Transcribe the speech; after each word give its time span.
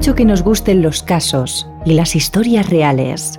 Mucho 0.00 0.14
que 0.14 0.24
nos 0.24 0.42
gusten 0.42 0.80
los 0.80 1.02
casos 1.02 1.68
y 1.84 1.92
las 1.92 2.16
historias 2.16 2.70
reales, 2.70 3.38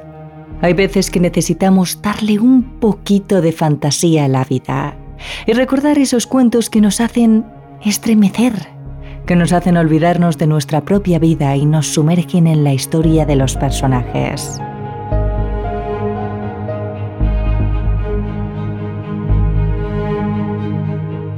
hay 0.62 0.74
veces 0.74 1.10
que 1.10 1.20
necesitamos 1.20 2.04
darle 2.04 2.38
un 2.38 2.80
poquito 2.80 3.42
de 3.42 3.52
fantasía 3.52 4.26
a 4.26 4.28
la 4.28 4.44
vida 4.44 4.96
y 5.48 5.54
recordar 5.54 5.98
esos 5.98 6.28
cuentos 6.28 6.70
que 6.70 6.80
nos 6.80 7.02
hacen 7.02 7.48
estremecer, 7.84 8.54
que 9.26 9.36
nos 9.36 9.54
hacen 9.54 9.76
olvidarnos 9.76 10.38
de 10.38 10.46
nuestra 10.46 10.82
propia 10.82 11.18
vida 11.18 11.56
y 11.56 11.66
nos 11.66 11.88
sumergen 11.88 12.46
en 12.46 12.64
la 12.64 12.74
historia 12.74 13.26
de 13.26 13.38
los 13.38 13.56
personajes. 13.56 14.62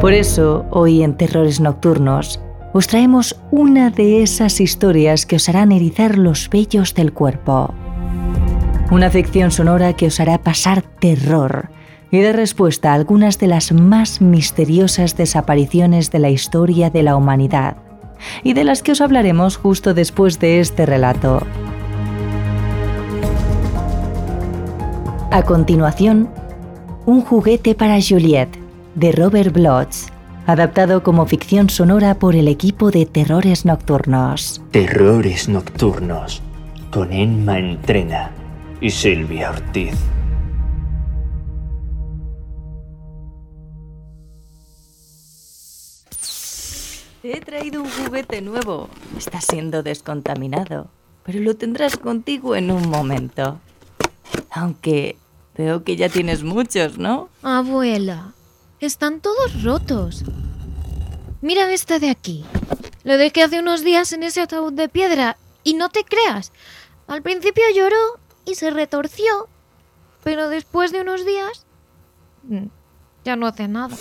Por 0.02 0.12
eso, 0.12 0.66
hoy 0.69 1.02
en 1.02 1.16
Terrores 1.16 1.62
Nocturnos, 1.62 2.42
os 2.73 2.88
traemos 2.88 3.35
una 3.52 3.91
de 3.91 4.23
esas 4.23 4.59
historias 4.59 5.27
que 5.27 5.35
os 5.35 5.47
harán 5.47 5.71
erizar 5.71 6.17
los 6.17 6.49
vellos 6.49 6.95
del 6.95 7.13
cuerpo. 7.13 7.73
Una 8.89 9.11
ficción 9.11 9.52
sonora 9.52 9.93
que 9.93 10.07
os 10.07 10.19
hará 10.19 10.39
pasar 10.39 10.81
terror 10.81 11.69
y 12.11 12.21
dar 12.21 12.35
respuesta 12.35 12.91
a 12.91 12.95
algunas 12.95 13.39
de 13.39 13.47
las 13.47 13.71
más 13.71 14.21
misteriosas 14.21 15.16
desapariciones 15.16 16.11
de 16.11 16.19
la 16.19 16.29
historia 16.29 16.89
de 16.89 17.03
la 17.03 17.16
humanidad, 17.16 17.77
y 18.44 18.53
de 18.53 18.63
las 18.63 18.81
que 18.83 18.91
os 18.91 19.01
hablaremos 19.01 19.57
justo 19.57 19.94
después 19.94 20.39
de 20.39 20.59
este 20.59 20.85
relato. 20.85 21.45
A 25.31 25.44
continuación, 25.44 26.29
Un 27.05 27.21
juguete 27.21 27.75
para 27.75 27.99
Juliette, 27.99 28.57
de 28.95 29.11
Robert 29.11 29.53
Bloch 29.53 30.12
adaptado 30.45 31.03
como 31.03 31.25
ficción 31.25 31.69
sonora 31.69 32.16
por 32.16 32.36
el 32.36 32.47
equipo 32.47 32.91
de 32.91 33.05
Terrores 33.05 33.66
Nocturnos. 33.66 34.61
Terrores 34.72 35.47
Nocturnos, 35.47 36.41
con 36.91 37.13
Emma 37.13 37.59
Entrena 37.59 38.31
y 38.81 38.89
Silvia 38.89 39.52
Ortiz. 39.52 39.95
Te 47.22 47.38
he 47.38 47.39
traído 47.39 47.81
un 47.81 47.89
juguete 47.89 48.41
nuevo. 48.41 48.89
Está 49.17 49.39
siendo 49.39 49.81
descontaminado, 49.81 50.89
pero 51.23 51.39
lo 51.39 51.55
tendrás 51.55 51.95
contigo 51.95 52.57
en 52.57 52.69
un 52.69 52.89
momento. 52.89 53.61
Aunque 54.52 55.16
veo 55.57 55.85
que 55.85 55.95
ya 55.95 56.09
tienes 56.09 56.44
muchos, 56.44 56.97
¿no? 56.97 57.30
Abuela, 57.41 58.33
están 58.86 59.22
todos 59.22 59.64
rotos. 59.64 60.23
Mira 61.42 61.72
esta 61.72 62.00
de 62.00 62.09
aquí. 62.09 62.46
Lo 63.03 63.18
dejé 63.18 63.44
hace 63.44 63.59
unos 63.59 63.84
días 63.84 64.13
en 64.13 64.24
ese 64.24 64.41
ataúd 64.41 64.74
de 64.74 64.90
piedra. 64.90 65.38
Y 65.63 65.74
no 65.75 65.90
te 65.90 66.03
creas. 66.03 66.52
Al 67.07 67.22
principio 67.22 67.63
lloró 67.75 68.19
y 68.46 68.56
se 68.56 68.69
retorció. 68.69 69.47
Pero 70.24 70.50
después 70.50 70.91
de 70.91 71.02
unos 71.02 71.25
días... 71.25 71.66
mm, 72.44 72.66
Ya 73.25 73.35
no 73.35 73.47
hace 73.47 73.68
nada. 73.68 73.96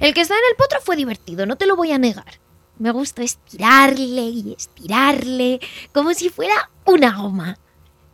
El 0.00 0.14
que 0.14 0.20
está 0.22 0.34
en 0.34 0.40
el 0.50 0.56
potro 0.56 0.80
fue 0.80 0.96
divertido, 0.96 1.46
no 1.46 1.56
te 1.56 1.66
lo 1.66 1.76
voy 1.76 1.92
a 1.92 1.98
negar. 1.98 2.40
Me 2.78 2.90
gusta 2.90 3.22
estirarle 3.22 4.22
y 4.22 4.54
estirarle, 4.58 5.60
como 5.92 6.12
si 6.14 6.28
fuera 6.28 6.70
una 6.84 7.16
goma. 7.16 7.56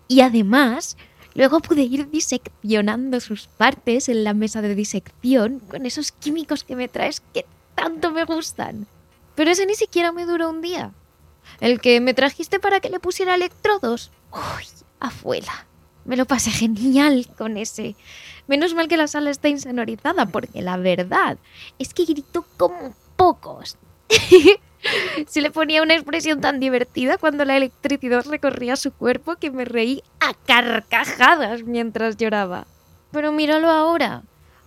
Y 0.07 0.21
además, 0.21 0.99
luego 1.39 1.61
pude 1.61 1.83
ir 1.83 2.11
diseccionando 2.11 3.21
sus 3.21 3.47
partes 3.47 4.09
en 4.09 4.25
la 4.25 4.35
mesa 4.35 4.61
de 4.61 4.75
disección 4.75 5.61
con 5.61 5.87
esos 5.87 6.11
químicos 6.11 6.65
que 6.65 6.75
me 6.75 6.89
traes 6.89 7.23
que 7.33 7.47
tanto 7.77 8.11
me 8.11 8.25
gustan. 8.25 8.89
Pero 9.37 9.53
ese 9.53 9.65
ni 9.65 9.77
siquiera 9.77 10.11
me 10.11 10.27
duró 10.27 10.51
un 10.51 10.63
día. 10.63 10.91
El 11.61 11.81
que 11.81 12.01
me 12.01 12.13
trajiste 12.13 12.59
para 12.59 12.81
que 12.81 12.91
le 12.91 12.99
pusiera 12.99 13.37
electrodos. 13.37 14.11
Uy, 14.33 14.65
abuela. 14.99 15.69
Me 16.05 16.17
lo 16.17 16.27
pasé 16.27 16.51
genial 16.51 17.29
con 17.39 17.57
ese. 17.57 17.95
Menos 18.49 18.75
mal 18.75 18.89
que 18.89 18.97
la 18.97 19.07
sala 19.07 19.31
está 19.31 19.49
insonorizada, 19.49 20.27
porque 20.27 20.61
la 20.61 20.77
verdad 20.77 21.39
es 21.79 21.95
que 21.95 22.05
grito 22.05 22.47
como 22.57 22.97
pocos. 23.15 23.77
Se 25.27 25.41
le 25.41 25.51
ponía 25.51 25.83
una 25.83 25.95
expresión 25.95 26.41
tan 26.41 26.61
divertida 26.61 27.19
cuando 27.19 27.45
la 27.45 27.57
electricidad 27.57 28.25
recorría 28.27 28.77
su 28.77 28.93
cuerpo 28.93 29.37
que 29.37 29.51
me 29.51 29.65
reí 29.65 30.03
a 30.21 30.35
carcajadas 30.35 31.65
mientras 31.65 32.17
lloraba. 32.17 32.67
Pero 33.11 33.33
míralo 33.33 33.71
ahora, 33.71 34.23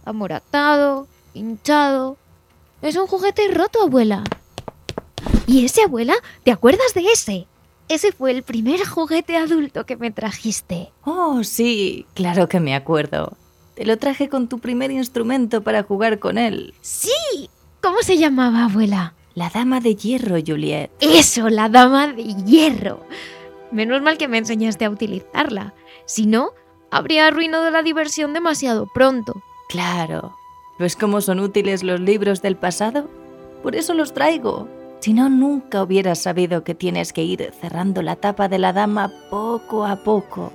amoratado, 0.06 1.08
hinchado. 1.34 2.18
Es 2.82 2.96
un 2.96 3.08
juguete 3.08 3.48
roto, 3.50 3.84
abuela. 3.84 4.24
¿Y 5.46 5.66
ese, 5.66 5.84
abuela? 5.84 6.16
¿Te 6.44 6.52
acuerdas 6.52 6.94
de 6.96 7.06
ese? 7.12 7.48
Ese 7.90 8.12
fue 8.12 8.32
el 8.32 8.44
primer 8.44 8.86
juguete 8.88 9.36
adulto 9.38 9.86
que 9.86 9.98
me 9.98 10.12
trajiste. 10.12 10.92
Oh, 11.04 11.44
sí, 11.44 12.06
claro 12.14 12.48
que 12.48 12.60
me 12.60 12.74
acuerdo. 12.74 13.38
Te 13.76 13.86
lo 13.86 13.98
traje 13.98 14.30
con 14.30 14.48
tu 14.48 14.60
primer 14.60 14.92
instrumento 14.92 15.62
para 15.62 15.84
jugar 15.84 16.20
con 16.20 16.38
él. 16.38 16.74
¡Sí! 16.82 17.50
¿Cómo 17.82 18.02
se 18.02 18.18
llamaba, 18.18 18.66
abuela? 18.66 19.14
La 19.34 19.50
dama 19.50 19.80
de 19.80 19.96
hierro, 19.96 20.36
Juliet. 20.46 20.92
Eso, 21.00 21.50
la 21.50 21.70
dama 21.70 22.08
de 22.08 22.24
hierro. 22.24 23.06
Menos 23.72 24.02
mal 24.02 24.18
que 24.18 24.28
me 24.28 24.38
enseñaste 24.38 24.84
a 24.84 24.90
utilizarla. 24.90 25.74
Si 26.06 26.26
no, 26.26 26.52
habría 26.90 27.28
arruinado 27.28 27.70
la 27.72 27.84
diversión 27.84 28.34
demasiado 28.34 28.88
pronto. 28.94 29.42
Claro. 29.70 30.36
¿Ves 30.80 30.98
cómo 30.98 31.22
son 31.22 31.40
útiles 31.40 31.84
los 31.84 32.02
libros 32.02 32.42
del 32.42 32.58
pasado? 32.58 33.10
Por 33.64 33.76
eso 33.76 33.94
los 33.94 34.14
traigo. 34.14 34.68
Si 35.00 35.14
no, 35.14 35.30
nunca 35.30 35.82
hubieras 35.82 36.20
sabido 36.22 36.64
que 36.64 36.76
tienes 36.76 37.14
que 37.14 37.24
ir 37.24 37.52
cerrando 37.60 38.02
la 38.02 38.18
tapa 38.18 38.50
de 38.50 38.60
la 38.60 38.74
dama 38.74 39.12
poco 39.30 39.86
a 39.86 40.04
poco 40.04 40.52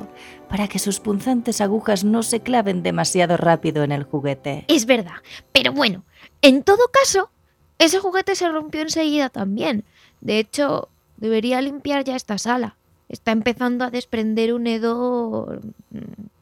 para 0.49 0.69
que 0.69 0.79
sus 0.79 1.01
punzantes 1.01 1.61
agujas 1.61 2.05
no 2.05 2.23
se 2.23 2.41
claven 2.41 2.83
demasiado 2.83 3.37
rápido 3.37 3.83
en 3.83 3.91
el 3.91 4.05
juguete. 4.05 4.65
Es 4.69 4.87
verdad, 4.87 5.17
pero 5.51 5.73
bueno, 5.73 6.05
en 6.43 6.63
todo 6.63 6.91
caso, 6.93 7.31
ese 7.79 7.99
juguete 7.99 8.35
se 8.35 8.49
rompió 8.49 8.83
enseguida 8.83 9.29
también. 9.29 9.85
De 10.21 10.39
hecho, 10.39 10.89
debería 11.17 11.61
limpiar 11.61 12.05
ya 12.05 12.17
esta 12.17 12.39
sala. 12.39 12.77
Está 13.09 13.33
empezando 13.33 13.85
a 13.85 13.91
desprender 13.91 14.53
un 14.53 14.67
hedor 14.67 15.61
mm, 15.91 16.01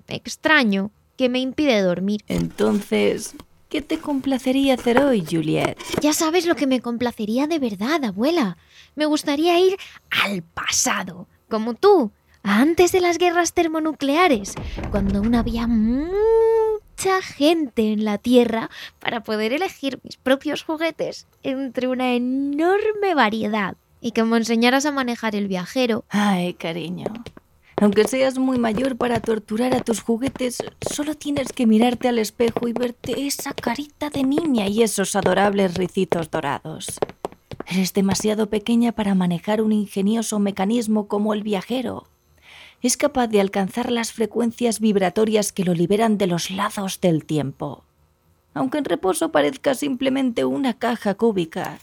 extraño 0.08 0.90
que 1.16 1.28
me 1.28 1.40
impide 1.40 1.80
dormir. 1.82 2.22
Entonces, 2.28 3.34
¿qué 3.68 3.82
te 3.82 3.98
complacería 3.98 4.74
hacer 4.74 5.00
hoy, 5.00 5.24
Juliet? 5.28 5.76
Ya 6.00 6.12
sabes 6.12 6.46
lo 6.46 6.56
que 6.56 6.66
me 6.66 6.80
complacería 6.80 7.46
de 7.46 7.58
verdad, 7.58 8.02
abuela. 8.04 8.56
Me 8.94 9.06
gustaría 9.06 9.58
ir 9.58 9.76
al 10.10 10.42
pasado, 10.42 11.26
como 11.48 11.74
tú, 11.74 12.10
antes 12.42 12.92
de 12.92 13.00
las 13.00 13.18
guerras 13.18 13.52
termonucleares, 13.52 14.54
cuando 14.90 15.18
aún 15.18 15.34
había 15.34 15.66
mucha 17.04 17.20
gente 17.22 17.92
en 17.92 18.04
la 18.04 18.16
Tierra 18.16 18.70
para 18.98 19.22
poder 19.22 19.52
elegir 19.52 20.00
mis 20.04 20.16
propios 20.16 20.62
juguetes 20.62 21.26
entre 21.42 21.86
una 21.86 22.14
enorme 22.14 23.14
variedad. 23.14 23.76
Y 24.00 24.12
que 24.12 24.24
me 24.24 24.38
enseñaras 24.38 24.86
a 24.86 24.92
manejar 24.92 25.34
el 25.34 25.46
viajero. 25.46 26.04
Ay, 26.08 26.54
cariño. 26.54 27.06
Aunque 27.76 28.04
seas 28.04 28.38
muy 28.38 28.58
mayor 28.58 28.96
para 28.96 29.20
torturar 29.20 29.74
a 29.74 29.80
tus 29.80 30.00
juguetes, 30.00 30.58
solo 30.80 31.14
tienes 31.14 31.52
que 31.52 31.66
mirarte 31.66 32.08
al 32.08 32.18
espejo 32.18 32.68
y 32.68 32.72
verte 32.72 33.26
esa 33.26 33.52
carita 33.52 34.08
de 34.08 34.24
niña 34.24 34.66
y 34.68 34.82
esos 34.82 35.14
adorables 35.14 35.74
ricitos 35.74 36.30
dorados. 36.30 36.98
Eres 37.66 37.92
demasiado 37.92 38.48
pequeña 38.48 38.92
para 38.92 39.14
manejar 39.14 39.60
un 39.60 39.72
ingenioso 39.72 40.38
mecanismo 40.38 41.08
como 41.08 41.34
el 41.34 41.42
viajero. 41.42 42.06
Es 42.84 42.98
capaz 42.98 43.28
de 43.28 43.40
alcanzar 43.40 43.90
las 43.90 44.12
frecuencias 44.12 44.78
vibratorias 44.78 45.52
que 45.52 45.64
lo 45.64 45.72
liberan 45.72 46.18
de 46.18 46.26
los 46.26 46.50
lazos 46.50 47.00
del 47.00 47.24
tiempo. 47.24 47.82
Aunque 48.52 48.76
en 48.76 48.84
reposo 48.84 49.30
parezca 49.30 49.74
simplemente 49.74 50.44
una 50.44 50.74
caja 50.74 51.14
cúbica, 51.14 51.78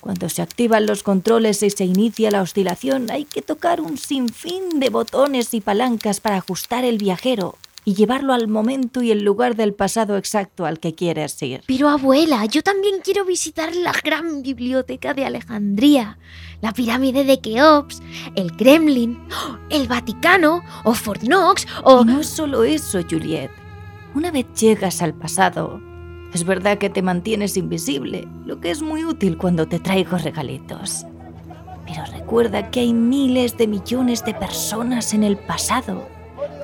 Cuando 0.00 0.30
se 0.30 0.40
activan 0.40 0.86
los 0.86 1.02
controles 1.02 1.62
y 1.62 1.68
se 1.68 1.84
inicia 1.84 2.30
la 2.30 2.40
oscilación, 2.40 3.10
hay 3.10 3.26
que 3.26 3.42
tocar 3.42 3.82
un 3.82 3.98
sinfín 3.98 4.80
de 4.80 4.88
botones 4.88 5.52
y 5.52 5.60
palancas 5.60 6.20
para 6.20 6.36
ajustar 6.36 6.86
el 6.86 6.96
viajero 6.96 7.58
y 7.86 7.94
llevarlo 7.94 8.34
al 8.34 8.48
momento 8.48 9.00
y 9.00 9.12
el 9.12 9.22
lugar 9.22 9.54
del 9.54 9.72
pasado 9.72 10.16
exacto 10.16 10.66
al 10.66 10.80
que 10.80 10.96
quieres 10.96 11.40
ir. 11.40 11.62
Pero 11.68 11.88
abuela, 11.88 12.44
yo 12.46 12.64
también 12.64 12.96
quiero 13.02 13.24
visitar 13.24 13.76
la 13.76 13.92
gran 14.04 14.42
biblioteca 14.42 15.14
de 15.14 15.24
Alejandría, 15.24 16.18
la 16.60 16.72
pirámide 16.72 17.22
de 17.22 17.40
Keops, 17.40 18.02
el 18.34 18.56
Kremlin, 18.56 19.20
el 19.70 19.86
Vaticano, 19.86 20.64
o 20.82 20.94
Fort 20.94 21.22
Knox, 21.22 21.64
o... 21.84 22.02
Y 22.02 22.06
no 22.06 22.20
es 22.20 22.28
solo 22.28 22.64
eso, 22.64 22.98
Juliet. 23.08 23.52
Una 24.16 24.32
vez 24.32 24.46
llegas 24.58 25.00
al 25.00 25.14
pasado, 25.14 25.80
es 26.34 26.42
verdad 26.42 26.78
que 26.78 26.90
te 26.90 27.02
mantienes 27.02 27.56
invisible, 27.56 28.26
lo 28.44 28.60
que 28.60 28.72
es 28.72 28.82
muy 28.82 29.04
útil 29.04 29.38
cuando 29.38 29.68
te 29.68 29.78
traigo 29.78 30.18
regalitos. 30.18 31.06
Pero 31.86 32.04
recuerda 32.06 32.68
que 32.72 32.80
hay 32.80 32.92
miles 32.92 33.56
de 33.56 33.68
millones 33.68 34.24
de 34.24 34.34
personas 34.34 35.14
en 35.14 35.22
el 35.22 35.36
pasado, 35.36 36.15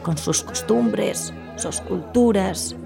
con 0.02 0.18
sus 0.18 0.42
costumbres, 0.42 1.32
sus 1.56 1.80
culturas. 1.80 2.76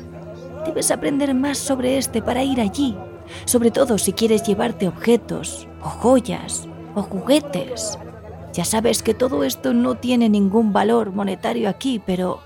Debes 0.65 0.91
aprender 0.91 1.35
más 1.35 1.59
sobre 1.59 1.99
este 1.99 2.23
para 2.23 2.43
ir 2.43 2.61
allí, 2.61 2.97
sobre 3.45 3.71
todo 3.71 3.99
si 3.99 4.13
quieres 4.13 4.43
llevarte 4.43 4.89
objetos, 4.89 5.69
o 5.83 5.89
joyas, 5.89 6.67
o 6.95 7.03
juguetes. 7.03 7.99
Ya 8.53 8.65
sabes 8.65 9.03
que 9.03 9.15
todo 9.15 9.45
esto 9.45 9.75
no 9.75 9.97
tiene 9.97 10.29
ningún 10.29 10.73
valor 10.73 11.13
monetario 11.13 11.69
aquí, 11.69 12.01
pero 12.05 12.41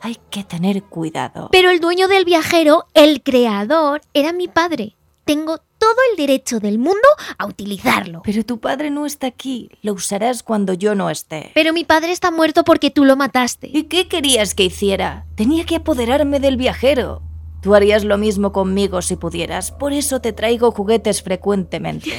hay 0.00 0.18
que 0.28 0.44
tener 0.44 0.82
cuidado. 0.82 1.48
Pero 1.50 1.70
el 1.70 1.80
dueño 1.80 2.08
del 2.08 2.26
viajero, 2.26 2.84
el 2.92 3.22
creador, 3.22 4.02
era 4.12 4.34
mi 4.34 4.48
padre. 4.48 4.96
Tengo 5.24 5.60
todo 5.84 5.96
el 6.10 6.16
derecho 6.16 6.60
del 6.60 6.78
mundo 6.78 7.06
a 7.36 7.44
utilizarlo. 7.44 8.22
Pero 8.24 8.42
tu 8.42 8.58
padre 8.58 8.88
no 8.90 9.04
está 9.04 9.26
aquí. 9.26 9.68
Lo 9.82 9.92
usarás 9.92 10.42
cuando 10.42 10.72
yo 10.72 10.94
no 10.94 11.10
esté. 11.10 11.50
Pero 11.52 11.74
mi 11.74 11.84
padre 11.84 12.10
está 12.10 12.30
muerto 12.30 12.64
porque 12.64 12.90
tú 12.90 13.04
lo 13.04 13.16
mataste. 13.16 13.68
¿Y 13.70 13.82
qué 13.82 14.08
querías 14.08 14.54
que 14.54 14.64
hiciera? 14.64 15.26
Tenía 15.34 15.66
que 15.66 15.76
apoderarme 15.76 16.40
del 16.40 16.56
viajero. 16.56 17.20
Tú 17.60 17.74
harías 17.74 18.02
lo 18.02 18.16
mismo 18.16 18.50
conmigo 18.50 19.02
si 19.02 19.16
pudieras. 19.16 19.72
Por 19.72 19.92
eso 19.92 20.22
te 20.22 20.32
traigo 20.32 20.70
juguetes 20.70 21.22
frecuentemente. 21.22 22.12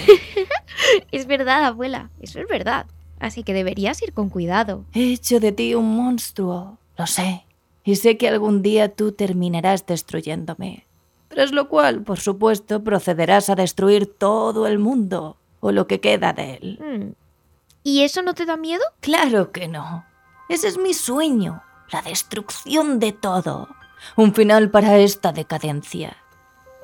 es 1.11 1.25
verdad, 1.25 1.63
abuela. 1.65 2.11
Eso 2.21 2.39
es 2.39 2.47
verdad. 2.47 2.85
Así 3.19 3.41
que 3.41 3.55
deberías 3.55 3.99
ir 4.03 4.13
con 4.13 4.29
cuidado. 4.29 4.85
He 4.93 5.11
hecho 5.11 5.39
de 5.39 5.51
ti 5.51 5.73
un 5.73 5.95
monstruo. 5.95 6.77
Lo 6.99 7.07
sé 7.07 7.45
y 7.83 7.95
sé 7.95 8.17
que 8.17 8.27
algún 8.27 8.61
día 8.61 8.89
tú 8.89 9.11
terminarás 9.11 9.87
destruyéndome. 9.87 10.85
Tras 11.35 11.51
lo 11.51 11.67
cual, 11.67 12.01
por 12.01 12.17
supuesto, 12.17 12.81
procederás 12.81 13.49
a 13.49 13.55
destruir 13.55 14.05
todo 14.05 14.67
el 14.67 14.79
mundo, 14.79 15.35
o 15.59 15.73
lo 15.73 15.85
que 15.85 15.99
queda 15.99 16.31
de 16.31 16.53
él. 16.53 16.79
Mm. 16.79 17.11
¿Y 17.83 18.03
eso 18.03 18.21
no 18.21 18.33
te 18.33 18.45
da 18.45 18.55
miedo? 18.55 18.81
Claro 19.01 19.51
que 19.51 19.67
no. 19.67 20.05
Ese 20.47 20.69
es 20.69 20.77
mi 20.77 20.93
sueño, 20.93 21.61
la 21.91 22.01
destrucción 22.01 22.99
de 22.99 23.11
todo. 23.11 23.67
Un 24.15 24.33
final 24.33 24.71
para 24.71 24.97
esta 24.97 25.33
decadencia. 25.33 26.15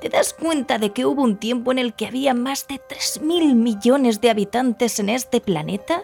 ¿Te 0.01 0.09
das 0.09 0.33
cuenta 0.33 0.79
de 0.79 0.91
que 0.91 1.05
hubo 1.05 1.23
un 1.23 1.37
tiempo 1.37 1.71
en 1.71 1.79
el 1.79 1.93
que 1.93 2.07
había 2.07 2.33
más 2.33 2.67
de 2.67 2.75
3.000 2.75 3.55
millones 3.55 4.19
de 4.19 4.31
habitantes 4.31 4.99
en 4.99 5.07
este 5.07 5.39
planeta? 5.39 6.03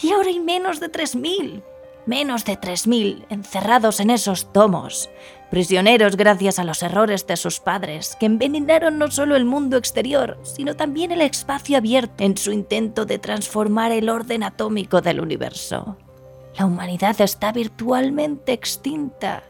Y 0.00 0.10
ahora 0.10 0.30
hay 0.30 0.40
menos 0.40 0.80
de 0.80 0.90
3.000 0.90 1.62
menos 2.08 2.46
de 2.46 2.58
3.000 2.58 3.26
encerrados 3.28 4.00
en 4.00 4.08
esos 4.08 4.50
tomos, 4.50 5.10
prisioneros 5.50 6.16
gracias 6.16 6.58
a 6.58 6.64
los 6.64 6.82
errores 6.82 7.26
de 7.26 7.36
sus 7.36 7.60
padres, 7.60 8.16
que 8.18 8.26
envenenaron 8.26 8.98
no 8.98 9.10
solo 9.10 9.36
el 9.36 9.44
mundo 9.44 9.76
exterior, 9.76 10.38
sino 10.42 10.76
también 10.76 11.12
el 11.12 11.22
espacio 11.22 11.78
abierto 11.78 12.24
en 12.24 12.36
su 12.36 12.52
intento 12.52 13.06
de 13.06 13.18
transformar 13.18 13.92
el 13.92 14.08
orden 14.08 14.42
atómico 14.42 15.00
del 15.00 15.20
universo. 15.20 15.96
La 16.58 16.66
humanidad 16.66 17.20
está 17.20 17.52
virtualmente 17.52 18.52
extinta. 18.52 19.44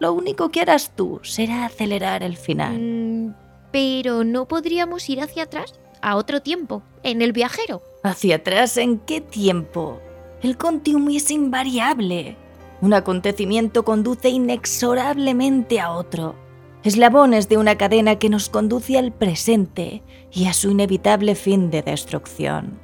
Lo 0.00 0.12
único 0.12 0.50
que 0.50 0.60
harás 0.60 0.92
tú 0.96 1.20
será 1.22 1.66
acelerar 1.66 2.22
el 2.22 2.36
final. 2.36 2.78
Mm, 2.78 3.34
pero 3.70 4.24
no 4.24 4.46
podríamos 4.46 5.08
ir 5.08 5.20
hacia 5.20 5.44
atrás, 5.44 5.78
a 6.00 6.16
otro 6.16 6.40
tiempo, 6.40 6.82
en 7.02 7.22
el 7.22 7.32
viajero. 7.32 7.82
¿Hacia 8.02 8.36
atrás 8.36 8.76
en 8.76 8.98
qué 8.98 9.20
tiempo? 9.20 10.00
El 10.42 10.56
continuum 10.56 11.16
es 11.16 11.30
invariable. 11.30 12.36
Un 12.84 12.92
acontecimiento 12.92 13.82
conduce 13.82 14.28
inexorablemente 14.28 15.80
a 15.80 15.92
otro. 15.92 16.34
Eslabones 16.82 17.48
de 17.48 17.56
una 17.56 17.76
cadena 17.76 18.16
que 18.16 18.28
nos 18.28 18.50
conduce 18.50 18.98
al 18.98 19.10
presente 19.10 20.02
y 20.30 20.48
a 20.48 20.52
su 20.52 20.70
inevitable 20.70 21.34
fin 21.34 21.70
de 21.70 21.80
destrucción. 21.80 22.78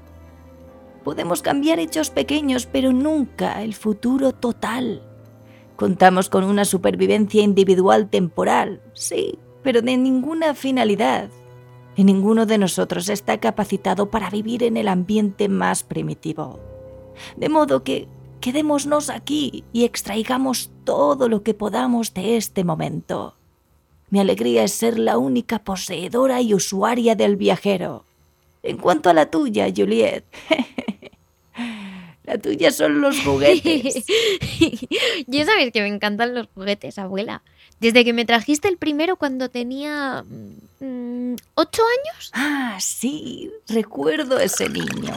Podemos 1.05 1.43
cambiar 1.43 1.81
hechos 1.81 2.09
pequeños, 2.09 2.65
pero 2.65 2.95
nunca 2.95 3.63
el 3.63 3.75
futuro 3.75 4.33
total. 4.33 5.03
Contamos 5.77 6.31
con 6.31 6.45
una 6.45 6.65
supervivencia 6.65 7.43
individual 7.43 8.09
temporal, 8.09 8.81
sí, 8.95 9.39
pero 9.63 9.83
de 9.83 9.99
ninguna 9.99 10.55
finalidad. 10.55 11.29
Y 11.95 12.05
ninguno 12.05 12.47
de 12.47 12.57
nosotros 12.57 13.11
está 13.11 13.37
capacitado 13.37 14.11
para 14.11 14.31
vivir 14.31 14.63
en 14.63 14.79
el 14.79 14.89
ambiente 14.89 15.51
más 15.51 15.83
primitivo. 15.83 16.59
De 17.37 17.51
modo 17.51 17.85
que 17.85 18.09
quedémonos 18.41 19.11
aquí 19.11 19.65
y 19.73 19.85
extraigamos 19.85 20.71
todo 20.85 21.29
lo 21.29 21.43
que 21.43 21.55
podamos 21.55 22.15
de 22.15 22.37
este 22.37 22.65
momento. 22.65 23.35
Mi 24.11 24.19
alegría 24.19 24.65
es 24.65 24.73
ser 24.73 24.99
la 24.99 25.19
única 25.19 25.61
poseedora 25.61 26.41
y 26.41 26.55
usuaria 26.55 27.15
del 27.15 27.37
viajero. 27.37 28.05
En 28.63 28.77
cuanto 28.77 29.09
a 29.09 29.15
la 29.15 29.31
tuya, 29.31 29.69
Juliet, 29.75 30.25
la 32.25 32.39
tuya 32.39 32.73
son 32.73 33.01
los 33.01 33.21
juguetes. 33.21 34.05
ya 35.27 35.45
sabes 35.45 35.71
que 35.73 35.83
me 35.83 35.89
encantan 35.89 36.35
los 36.35 36.49
juguetes, 36.55 36.99
abuela. 36.99 37.43
Desde 37.79 38.05
que 38.05 38.13
me 38.13 38.25
trajiste 38.25 38.69
el 38.69 38.77
primero 38.77 39.17
cuando 39.17 39.49
tenía... 39.49 40.25
Mm, 40.81 41.35
¿Ocho 41.55 41.83
años? 41.83 42.31
Ah, 42.35 42.77
sí, 42.81 43.51
recuerdo 43.69 44.39
ese 44.39 44.69
niño. 44.69 45.15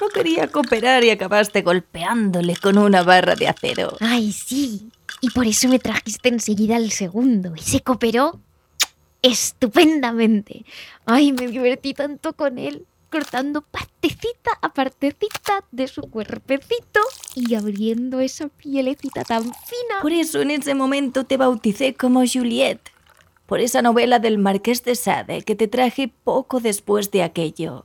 No 0.00 0.08
quería 0.08 0.48
cooperar 0.48 1.04
y 1.04 1.10
acabaste 1.10 1.62
golpeándole 1.62 2.56
con 2.56 2.78
una 2.78 3.02
barra 3.02 3.34
de 3.34 3.48
acero. 3.48 3.96
Ay, 4.00 4.32
sí. 4.32 4.90
Y 5.20 5.30
por 5.30 5.46
eso 5.46 5.68
me 5.68 5.78
trajiste 5.78 6.30
enseguida 6.30 6.76
al 6.76 6.90
segundo. 6.90 7.52
Y 7.54 7.60
se 7.60 7.80
cooperó 7.80 8.40
estupendamente. 9.22 10.64
Ay, 11.04 11.32
me 11.32 11.46
divertí 11.46 11.92
tanto 11.92 12.32
con 12.32 12.58
él, 12.58 12.86
cortando 13.10 13.62
partecita 13.62 14.52
a 14.62 14.72
partecita 14.72 15.64
de 15.70 15.88
su 15.88 16.02
cuerpecito 16.02 17.00
y 17.34 17.54
abriendo 17.54 18.20
esa 18.20 18.48
pielecita 18.48 19.24
tan 19.24 19.42
fina. 19.42 20.00
Por 20.00 20.12
eso 20.12 20.40
en 20.40 20.50
ese 20.52 20.74
momento 20.74 21.24
te 21.24 21.36
bauticé 21.36 21.94
como 21.94 22.22
Juliet. 22.26 22.80
Por 23.46 23.60
esa 23.60 23.82
novela 23.82 24.20
del 24.20 24.38
Marqués 24.38 24.84
de 24.84 24.94
Sade 24.94 25.42
que 25.42 25.56
te 25.56 25.68
traje 25.68 26.12
poco 26.24 26.60
después 26.60 27.10
de 27.10 27.24
aquello. 27.24 27.84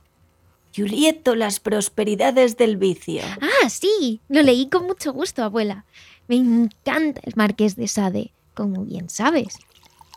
Julieto, 0.76 1.34
las 1.34 1.58
prosperidades 1.58 2.58
del 2.58 2.76
vicio. 2.76 3.22
Ah, 3.40 3.70
sí, 3.70 4.20
lo 4.28 4.42
leí 4.42 4.68
con 4.68 4.86
mucho 4.86 5.12
gusto, 5.12 5.42
abuela. 5.42 5.86
Me 6.28 6.36
encanta 6.36 7.20
el 7.24 7.32
marqués 7.34 7.76
de 7.76 7.88
Sade, 7.88 8.32
como 8.52 8.84
bien 8.84 9.08
sabes. 9.08 9.58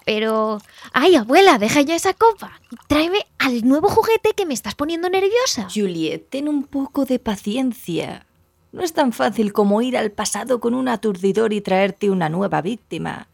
Pero... 0.06 0.60
¡Ay, 0.92 1.16
abuela, 1.16 1.60
deja 1.60 1.82
ya 1.82 1.96
esa 1.96 2.14
copa! 2.14 2.60
Tráeme 2.88 3.26
al 3.38 3.66
nuevo 3.66 3.90
juguete 3.90 4.34
que 4.36 4.46
me 4.46 4.54
estás 4.54 4.76
poniendo 4.76 5.10
nerviosa. 5.10 5.68
Juliet, 5.74 6.28
ten 6.30 6.50
un 6.50 6.64
poco 6.64 7.06
de 7.06 7.20
paciencia. 7.20 8.26
No 8.72 8.84
es 8.84 8.94
tan 8.94 9.14
fácil 9.14 9.54
como 9.54 9.82
ir 9.82 9.96
al 9.96 10.12
pasado 10.12 10.60
con 10.60 10.74
un 10.74 10.90
aturdidor 10.90 11.54
y 11.54 11.62
traerte 11.62 12.10
una 12.10 12.28
nueva 12.28 12.62
víctima. 12.62 13.28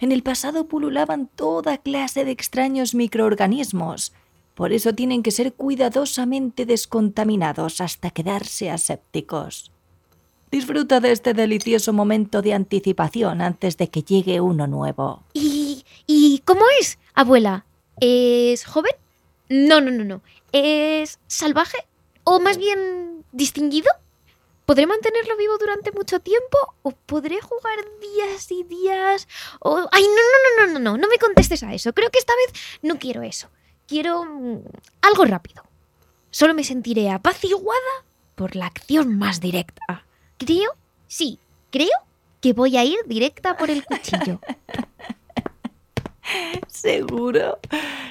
En 0.00 0.12
el 0.12 0.22
pasado 0.22 0.66
pululaban 0.66 1.28
toda 1.34 1.78
clase 1.78 2.24
de 2.24 2.30
extraños 2.30 2.94
microorganismos, 2.94 4.12
por 4.54 4.72
eso 4.72 4.94
tienen 4.94 5.22
que 5.22 5.30
ser 5.30 5.54
cuidadosamente 5.54 6.66
descontaminados 6.66 7.80
hasta 7.80 8.10
quedarse 8.10 8.70
asépticos. 8.70 9.72
Disfruta 10.50 11.00
de 11.00 11.12
este 11.12 11.32
delicioso 11.32 11.94
momento 11.94 12.42
de 12.42 12.52
anticipación 12.52 13.40
antes 13.40 13.78
de 13.78 13.88
que 13.88 14.02
llegue 14.02 14.42
uno 14.42 14.66
nuevo. 14.66 15.24
¿Y, 15.32 15.84
¿Y 16.06 16.40
cómo 16.44 16.64
es, 16.78 16.98
abuela? 17.14 17.64
¿Es 18.00 18.66
joven? 18.66 18.92
No, 19.48 19.80
no, 19.80 19.90
no, 19.90 20.04
no. 20.04 20.20
¿Es 20.52 21.18
salvaje? 21.26 21.78
¿O 22.24 22.38
más 22.38 22.58
bien 22.58 23.24
distinguido? 23.32 23.90
¿Podré 24.66 24.86
mantenerlo 24.86 25.38
vivo 25.38 25.56
durante 25.56 25.90
mucho 25.92 26.20
tiempo? 26.20 26.58
¿O 26.82 26.90
podré 26.90 27.40
jugar 27.40 27.78
días 28.00 28.52
y 28.52 28.62
días? 28.64 29.26
¿O... 29.60 29.88
¡Ay, 29.90 30.02
no, 30.02 30.10
no, 30.10 30.66
no, 30.66 30.66
no, 30.66 30.78
no! 30.78 30.90
No 30.90 30.96
no 30.98 31.08
me 31.08 31.16
contestes 31.16 31.62
a 31.62 31.72
eso. 31.72 31.94
Creo 31.94 32.10
que 32.10 32.18
esta 32.18 32.34
vez 32.36 32.78
no 32.82 32.98
quiero 32.98 33.22
eso 33.22 33.48
quiero 33.86 34.24
mm, 34.24 34.60
algo 35.02 35.24
rápido. 35.24 35.62
Solo 36.30 36.54
me 36.54 36.64
sentiré 36.64 37.10
apaciguada 37.10 38.04
por 38.34 38.56
la 38.56 38.66
acción 38.66 39.18
más 39.18 39.40
directa. 39.40 40.04
Creo, 40.38 40.72
sí, 41.06 41.38
creo 41.70 41.90
que 42.40 42.52
voy 42.52 42.76
a 42.76 42.84
ir 42.84 42.98
directa 43.06 43.56
por 43.56 43.70
el 43.70 43.84
cuchillo. 43.84 44.40
Seguro. 46.66 47.58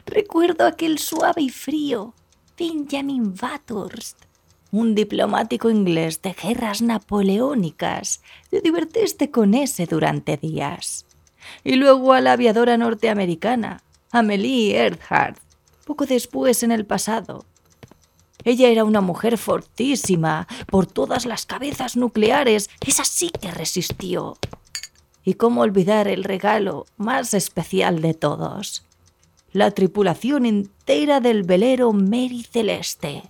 Recuerdo 0.06 0.66
aquel 0.66 1.00
suave 1.00 1.42
y 1.42 1.50
frío. 1.50 2.14
Benjamin 2.58 3.36
Bathurst, 3.36 4.26
un 4.72 4.94
diplomático 4.94 5.70
inglés 5.70 6.22
de 6.22 6.34
guerras 6.34 6.82
napoleónicas. 6.82 8.22
Te 8.50 8.62
divertiste 8.62 9.32
con 9.32 9.56
ese 9.56 9.88
durante 9.88 10.38
días. 10.38 11.06
Y 11.64 11.76
luego 11.76 12.14
a 12.14 12.22
la 12.22 12.34
aviadora 12.34 12.78
norteamericana, 12.78 13.82
Amelie 14.12 14.78
Earhart, 14.78 15.40
poco 15.92 16.06
después 16.06 16.64
en 16.64 16.72
el 16.72 16.86
pasado. 16.86 17.44
Ella 18.46 18.70
era 18.70 18.86
una 18.86 19.02
mujer 19.02 19.38
fortísima, 19.38 20.48
por 20.68 20.88
todas 20.88 21.26
las 21.26 21.46
cabezas 21.46 21.98
nucleares. 21.98 22.70
Esa 22.80 23.04
sí 23.04 23.30
que 23.30 23.52
resistió. 23.52 24.38
Y 25.26 25.34
cómo 25.34 25.60
olvidar 25.60 26.08
el 26.08 26.24
regalo 26.24 26.86
más 26.96 27.34
especial 27.34 28.02
de 28.02 28.14
todos. 28.14 28.86
La 29.52 29.72
tripulación 29.72 30.46
entera 30.46 31.20
del 31.20 31.44
velero 31.44 31.92
Mary 31.92 32.48
Celeste. 32.50 33.24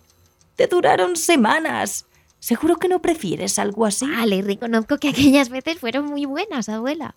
Te 0.56 0.68
duraron 0.68 1.15
semanas. 1.15 2.06
¿Seguro 2.41 2.77
que 2.77 2.88
no 2.88 3.03
prefieres 3.03 3.60
algo 3.60 3.86
así? 3.86 4.10
Vale, 4.10 4.41
reconozco 4.41 4.98
que 4.98 5.10
aquellas 5.10 5.50
veces 5.50 5.77
fueron 5.77 6.05
muy 6.05 6.25
buenas, 6.25 6.69
abuela. 6.69 7.13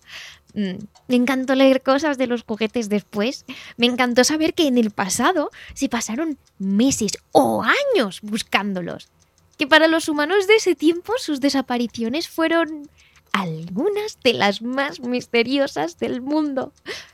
Mm, 0.53 0.75
Me 1.07 1.15
encantó 1.15 1.55
leer 1.55 1.81
cosas 1.81 2.19
de 2.19 2.27
los 2.27 2.43
juguetes 2.43 2.89
después. 2.89 3.43
Me 3.75 3.87
encantó 3.87 4.23
saber 4.23 4.53
que 4.53 4.67
en 4.67 4.77
el 4.77 4.91
pasado 4.91 5.49
se 5.73 5.89
pasaron 5.89 6.37
meses 6.59 7.13
o 7.31 7.63
años 7.63 8.19
buscándolos. 8.21 9.09
Que 9.57 9.65
para 9.65 9.87
los 9.87 10.09
humanos 10.09 10.45
de 10.45 10.57
ese 10.57 10.75
tiempo 10.75 11.13
sus 11.17 11.41
desapariciones 11.41 12.29
fueron 12.29 12.87
algunas 13.31 14.19
de 14.23 14.33
las 14.33 14.61
más 14.61 14.99
misteriosas 14.99 15.97
del 15.97 16.21
mundo. 16.21 16.71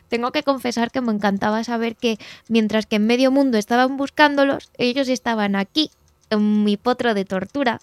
Tengo 0.09 0.33
que 0.33 0.43
confesar 0.43 0.91
que 0.91 0.99
me 0.99 1.13
encantaba 1.13 1.63
saber 1.63 1.95
que 1.95 2.17
mientras 2.49 2.87
que 2.87 2.97
en 2.97 3.07
medio 3.07 3.31
mundo 3.31 3.57
estaban 3.57 3.95
buscándolos, 3.95 4.69
ellos 4.77 5.07
estaban 5.07 5.55
aquí, 5.55 5.91
en 6.29 6.65
mi 6.65 6.75
potro 6.77 7.13
de 7.13 7.25
tortura, 7.25 7.79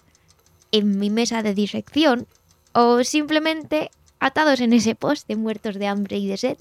en 0.71 0.99
mi 0.99 1.09
mesa 1.09 1.43
de 1.43 1.53
disección 1.53 2.27
o 2.73 3.03
simplemente 3.03 3.91
atados 4.19 4.59
en 4.61 4.73
ese 4.73 4.95
poste 4.95 5.35
muertos 5.35 5.75
de 5.75 5.87
hambre 5.87 6.17
y 6.17 6.27
de 6.27 6.37
sed. 6.37 6.57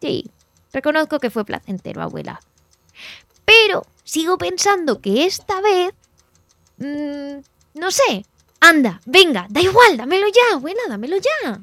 Sí, 0.00 0.30
reconozco 0.72 1.18
que 1.18 1.30
fue 1.30 1.44
placentero, 1.44 2.02
abuela. 2.02 2.40
Pero 3.44 3.86
sigo 4.04 4.38
pensando 4.38 5.00
que 5.00 5.24
esta 5.24 5.60
vez... 5.60 5.92
mm, 6.78 7.78
no 7.78 7.90
sé. 7.90 8.24
Anda, 8.60 9.00
venga, 9.04 9.46
da 9.50 9.60
igual, 9.60 9.96
dámelo 9.96 10.26
ya, 10.28 10.56
abuela, 10.56 10.80
dámelo 10.88 11.16
ya. 11.16 11.60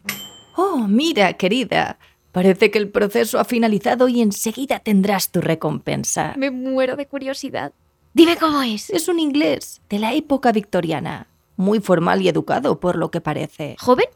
Oh, 0.56 0.88
mira, 0.88 1.34
querida. 1.34 1.98
Parece 2.32 2.72
que 2.72 2.78
el 2.78 2.90
proceso 2.90 3.40
ha 3.40 3.46
finalizado 3.46 4.08
y 4.08 4.22
enseguida 4.22 4.80
tendrás 4.80 5.32
tu 5.32 5.42
recompensa. 5.42 6.34
Me 6.38 6.52
muero 6.52 6.96
de 6.96 7.08
curiosidad. 7.08 7.74
Dime 8.14 8.38
cómo 8.38 8.62
es. 8.62 8.90
Es 8.90 9.08
un 9.08 9.20
inglés 9.20 9.82
de 9.90 10.00
la 10.00 10.14
época 10.14 10.52
victoriana. 10.52 11.28
Muy 11.58 11.80
formal 11.80 12.22
y 12.22 12.30
educado, 12.30 12.80
por 12.80 12.96
lo 12.96 13.12
que 13.12 13.22
parece. 13.22 13.76
¿Joven? 13.80 14.08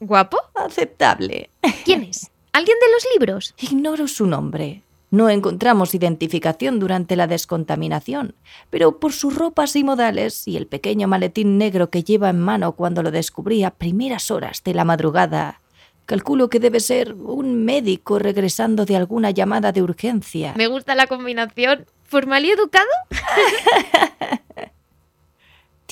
¿Guapo? 0.00 0.38
Aceptable. 0.54 1.50
¿Quién 1.84 2.02
es? 2.02 2.30
¿Alguien 2.52 2.76
de 2.80 2.92
los 2.92 3.06
libros? 3.14 3.54
Ignoro 3.58 4.08
su 4.08 4.26
nombre. 4.26 4.82
No 5.12 5.28
encontramos 5.28 5.94
identificación 5.94 6.80
durante 6.80 7.16
la 7.16 7.26
descontaminación, 7.26 8.34
pero 8.70 8.98
por 8.98 9.12
sus 9.12 9.34
ropas 9.36 9.76
y 9.76 9.84
modales 9.84 10.48
y 10.48 10.56
el 10.56 10.66
pequeño 10.66 11.06
maletín 11.06 11.58
negro 11.58 11.90
que 11.90 12.02
lleva 12.02 12.30
en 12.30 12.40
mano 12.40 12.72
cuando 12.72 13.02
lo 13.02 13.10
descubrí 13.10 13.62
a 13.62 13.70
primeras 13.70 14.30
horas 14.30 14.64
de 14.64 14.72
la 14.72 14.84
madrugada, 14.84 15.60
calculo 16.06 16.48
que 16.48 16.60
debe 16.60 16.80
ser 16.80 17.12
un 17.12 17.64
médico 17.64 18.18
regresando 18.18 18.86
de 18.86 18.96
alguna 18.96 19.30
llamada 19.30 19.70
de 19.70 19.82
urgencia. 19.82 20.54
Me 20.56 20.66
gusta 20.66 20.94
la 20.94 21.06
combinación. 21.06 21.86
¿Formal 22.04 22.44
y 22.44 22.50
educado? 22.50 22.88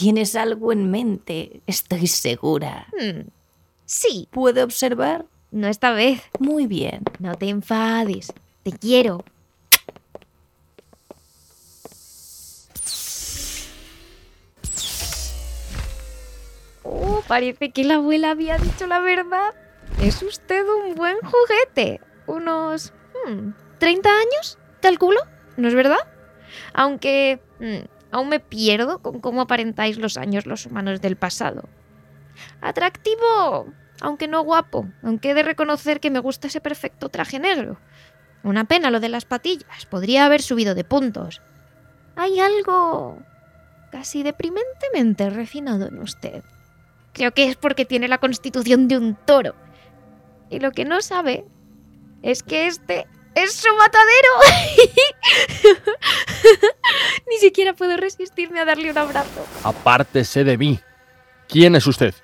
Tienes 0.01 0.35
algo 0.35 0.73
en 0.73 0.91
mente, 0.91 1.61
estoy 1.67 2.07
segura. 2.07 2.87
Hmm, 2.99 3.29
Sí, 3.85 4.29
¿Puedo 4.31 4.65
observar? 4.65 5.27
no 5.51 5.67
esta 5.69 5.91
vez. 5.93 6.23
Muy 6.39 6.67
bien. 6.67 7.03
No 7.19 7.35
te 7.35 7.51
enfades. 7.51 8.33
Te 8.63 8.73
quiero. 8.73 9.23
Oh, 16.83 17.23
parece 17.27 17.71
que 17.71 17.85
la 17.85 17.97
abuela 17.97 18.31
había 18.31 18.57
dicho 18.59 18.87
la 18.87 19.01
verdad. 19.01 19.55
Es 20.01 20.23
usted 20.23 20.65
un 20.67 20.95
buen 20.95 21.17
juguete. 21.21 22.01
Unos... 22.27 22.93
hmm, 23.27 23.51
¿30 23.79 24.07
años? 24.07 24.59
Calculo. 24.81 25.21
¿No 25.57 25.69
es 25.69 25.75
verdad? 25.75 25.99
Aunque... 26.73 27.41
hmm, 27.59 27.87
aún 28.11 28.29
me 28.29 28.41
pierdo 28.41 29.01
con 29.01 29.21
cómo 29.21 29.43
aparentáis 29.43 29.99
los 29.99 30.17
años 30.17 30.47
los 30.47 30.67
humanos 30.67 31.01
del 31.01 31.17
pasado. 31.17 31.69
Atractivo, 32.61 33.67
aunque 34.01 34.29
no 34.29 34.43
guapo, 34.43 34.87
aunque 35.03 35.31
he 35.31 35.35
de 35.35 35.43
reconocer 35.43 36.01
que 36.01 36.11
me 36.11 36.19
gusta 36.19 36.49
ese 36.49 36.61
perfecto 36.61 37.09
traje 37.09 37.39
negro. 37.39 37.79
Una 38.43 38.65
pena 38.65 38.91
lo 38.91 39.01
de 39.01 39.11
las 39.11 39.25
patillas, 39.25 39.87
podría 39.87 40.25
haber 40.25 40.43
subido 40.43 40.75
de 40.75 40.85
puntos. 40.85 41.43
Hay 42.17 42.41
algo 42.41 43.19
casi 43.91 44.23
deprimentemente 44.23 45.29
refinado 45.31 45.87
en 45.87 45.99
usted. 45.99 46.43
Creo 47.13 47.33
que 47.33 47.49
es 47.49 47.57
porque 47.57 47.85
tiene 47.85 48.09
la 48.09 48.19
constitución 48.19 48.89
de 48.89 48.97
un 48.97 49.15
toro. 49.15 49.55
Y 50.49 50.61
lo 50.61 50.71
que 50.73 50.85
no 50.85 51.01
sabe 51.03 51.45
es 52.23 52.43
que 52.43 52.67
este 52.67 53.07
es 53.35 53.55
su 53.55 53.69
matadero. 53.77 54.29
Ni 57.29 57.37
siquiera 57.39 57.75
puedo 57.75 57.97
resistirme 57.97 58.61
a 58.61 58.65
darle 58.65 58.91
un 58.91 58.99
abrazo. 58.99 59.47
Apártese 59.65 60.45
de 60.45 60.59
mí. 60.59 60.81
¿Quién 61.49 61.75
es 61.77 61.87
usted? 61.87 62.15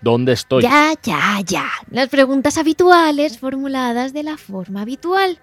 ¿Dónde 0.00 0.32
estoy? 0.32 0.62
Ya, 0.62 0.92
ya, 1.02 1.40
ya. 1.44 1.70
Las 1.90 2.08
preguntas 2.08 2.58
habituales 2.58 3.38
formuladas 3.38 4.12
de 4.12 4.24
la 4.24 4.36
forma 4.36 4.82
habitual. 4.82 5.40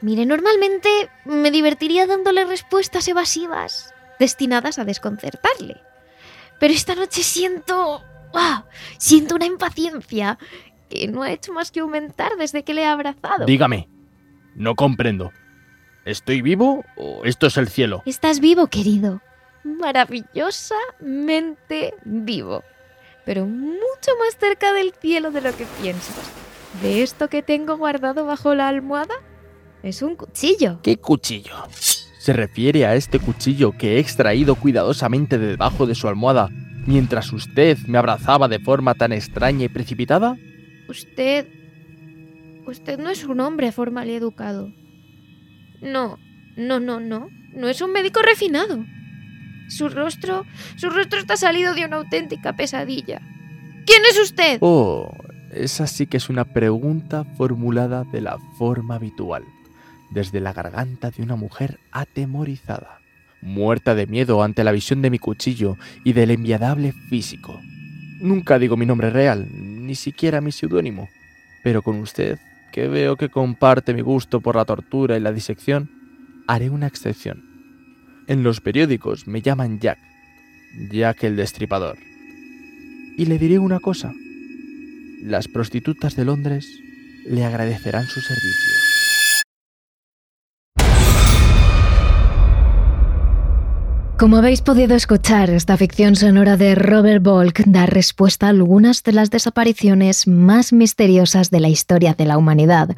Mire, 0.00 0.26
normalmente 0.26 1.08
me 1.24 1.52
divertiría 1.52 2.06
dándole 2.06 2.44
respuestas 2.44 3.06
evasivas 3.06 3.94
destinadas 4.18 4.78
a 4.78 4.84
desconcertarle. 4.84 5.80
Pero 6.58 6.74
esta 6.74 6.94
noche 6.94 7.22
siento... 7.22 8.02
¡ah! 8.34 8.64
Siento 8.98 9.36
una 9.36 9.46
impaciencia 9.46 10.38
que 10.88 11.06
no 11.06 11.22
ha 11.22 11.30
hecho 11.30 11.52
más 11.52 11.70
que 11.70 11.80
aumentar 11.80 12.36
desde 12.36 12.64
que 12.64 12.74
le 12.74 12.82
he 12.82 12.86
abrazado. 12.86 13.46
Dígame. 13.46 13.88
No 14.54 14.74
comprendo. 14.74 15.32
¿Estoy 16.04 16.42
vivo 16.42 16.84
o 16.96 17.24
esto 17.24 17.46
es 17.46 17.56
el 17.56 17.68
cielo? 17.68 18.02
Estás 18.06 18.40
vivo, 18.40 18.66
querido. 18.66 19.20
Maravillosamente 19.64 21.94
vivo. 22.04 22.64
Pero 23.24 23.46
mucho 23.46 24.10
más 24.18 24.36
cerca 24.38 24.72
del 24.72 24.92
cielo 25.00 25.30
de 25.30 25.42
lo 25.42 25.56
que 25.56 25.64
piensas. 25.80 26.16
¿De 26.82 27.02
esto 27.02 27.28
que 27.28 27.42
tengo 27.42 27.76
guardado 27.76 28.26
bajo 28.26 28.54
la 28.54 28.68
almohada? 28.68 29.14
Es 29.82 30.02
un 30.02 30.16
cuchillo. 30.16 30.80
¿Qué 30.82 30.96
cuchillo? 30.96 31.54
¿Se 32.18 32.32
refiere 32.32 32.86
a 32.86 32.94
este 32.94 33.18
cuchillo 33.18 33.72
que 33.72 33.96
he 33.96 33.98
extraído 33.98 34.54
cuidadosamente 34.54 35.38
de 35.38 35.48
debajo 35.48 35.86
de 35.86 35.94
su 35.94 36.08
almohada 36.08 36.48
mientras 36.86 37.32
usted 37.32 37.78
me 37.86 37.98
abrazaba 37.98 38.48
de 38.48 38.58
forma 38.58 38.94
tan 38.94 39.12
extraña 39.12 39.64
y 39.64 39.68
precipitada? 39.68 40.36
Usted... 40.88 41.46
Usted 42.66 42.98
no 42.98 43.10
es 43.10 43.24
un 43.24 43.40
hombre 43.40 43.72
formal 43.72 44.08
y 44.08 44.14
educado. 44.14 44.72
No, 45.80 46.18
no, 46.56 46.80
no, 46.80 47.00
no. 47.00 47.28
No 47.54 47.68
es 47.68 47.80
un 47.80 47.92
médico 47.92 48.20
refinado. 48.22 48.84
Su 49.68 49.88
rostro... 49.88 50.44
Su 50.76 50.90
rostro 50.90 51.18
está 51.18 51.36
salido 51.36 51.74
de 51.74 51.84
una 51.84 51.96
auténtica 51.96 52.54
pesadilla. 52.54 53.20
¿Quién 53.84 54.02
es 54.08 54.18
usted? 54.20 54.58
Oh, 54.60 55.12
esa 55.52 55.86
sí 55.86 56.06
que 56.06 56.16
es 56.16 56.28
una 56.28 56.44
pregunta 56.44 57.24
formulada 57.36 58.04
de 58.04 58.20
la 58.20 58.38
forma 58.58 58.94
habitual, 58.94 59.44
desde 60.10 60.40
la 60.40 60.52
garganta 60.52 61.10
de 61.10 61.22
una 61.22 61.36
mujer 61.36 61.78
atemorizada, 61.90 63.00
muerta 63.40 63.94
de 63.94 64.06
miedo 64.06 64.42
ante 64.42 64.64
la 64.64 64.72
visión 64.72 65.02
de 65.02 65.10
mi 65.10 65.18
cuchillo 65.18 65.76
y 66.04 66.12
del 66.12 66.30
enviadable 66.30 66.92
físico. 67.10 67.60
Nunca 68.20 68.58
digo 68.58 68.76
mi 68.76 68.86
nombre 68.86 69.10
real, 69.10 69.48
ni 69.52 69.94
siquiera 69.94 70.40
mi 70.40 70.52
seudónimo, 70.52 71.08
pero 71.64 71.82
con 71.82 71.98
usted, 71.98 72.38
que 72.72 72.88
veo 72.88 73.16
que 73.16 73.28
comparte 73.28 73.94
mi 73.94 74.00
gusto 74.00 74.40
por 74.40 74.56
la 74.56 74.64
tortura 74.64 75.16
y 75.16 75.20
la 75.20 75.30
disección, 75.30 75.90
haré 76.48 76.70
una 76.70 76.88
excepción. 76.88 77.44
En 78.26 78.42
los 78.42 78.60
periódicos 78.60 79.28
me 79.28 79.42
llaman 79.42 79.78
Jack, 79.78 79.98
Jack 80.90 81.24
el 81.24 81.36
Destripador. 81.36 81.98
Y 83.16 83.26
le 83.26 83.38
diré 83.38 83.58
una 83.58 83.78
cosa, 83.78 84.12
las 85.22 85.46
prostitutas 85.46 86.16
de 86.16 86.24
Londres 86.24 86.66
le 87.26 87.44
agradecerán 87.44 88.06
su 88.06 88.20
servicio. 88.20 88.81
Como 94.22 94.36
habéis 94.36 94.62
podido 94.62 94.94
escuchar, 94.94 95.50
esta 95.50 95.76
ficción 95.76 96.14
sonora 96.14 96.56
de 96.56 96.76
Robert 96.76 97.24
Volk 97.24 97.64
da 97.66 97.86
respuesta 97.86 98.46
a 98.46 98.50
algunas 98.50 99.02
de 99.02 99.10
las 99.10 99.30
desapariciones 99.30 100.28
más 100.28 100.72
misteriosas 100.72 101.50
de 101.50 101.58
la 101.58 101.68
historia 101.68 102.14
de 102.14 102.26
la 102.26 102.38
humanidad. 102.38 102.94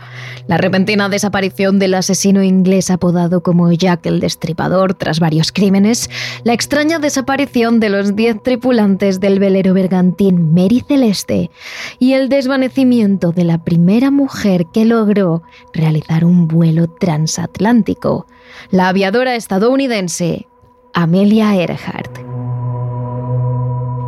La 0.49 0.59
repentina 0.59 1.09
desaparición 1.09 1.79
del 1.79 1.95
asesino 1.95 2.43
inglés 2.43 2.91
apodado 2.91 3.43
como 3.43 3.73
Jack 3.73 4.05
el 4.05 4.21
Destripador 4.21 4.93
tras 4.93 5.19
varios 5.19 5.51
crímenes, 5.51 6.11
la 6.43 6.53
extraña 6.53 6.99
desaparición 6.99 7.81
de 7.81 7.89
los 7.89 8.15
10 8.15 8.43
tripulantes 8.43 9.19
del 9.19 9.39
velero 9.39 9.73
bergantín 9.73 10.53
Mary 10.53 10.85
Celeste 10.87 11.51
y 11.99 12.13
el 12.13 12.29
desvanecimiento 12.29 13.33
de 13.33 13.45
la 13.45 13.65
primera 13.65 14.11
mujer 14.11 14.67
que 14.75 14.85
logró 14.85 15.43
realizar 15.73 16.27
un 16.27 16.49
vuelo 16.49 16.87
transatlántico, 16.87 18.27
la 18.71 18.89
aviadora 18.89 19.37
estadounidense 19.37 20.49
Amelia 20.95 21.57
Earhart. 21.57 22.19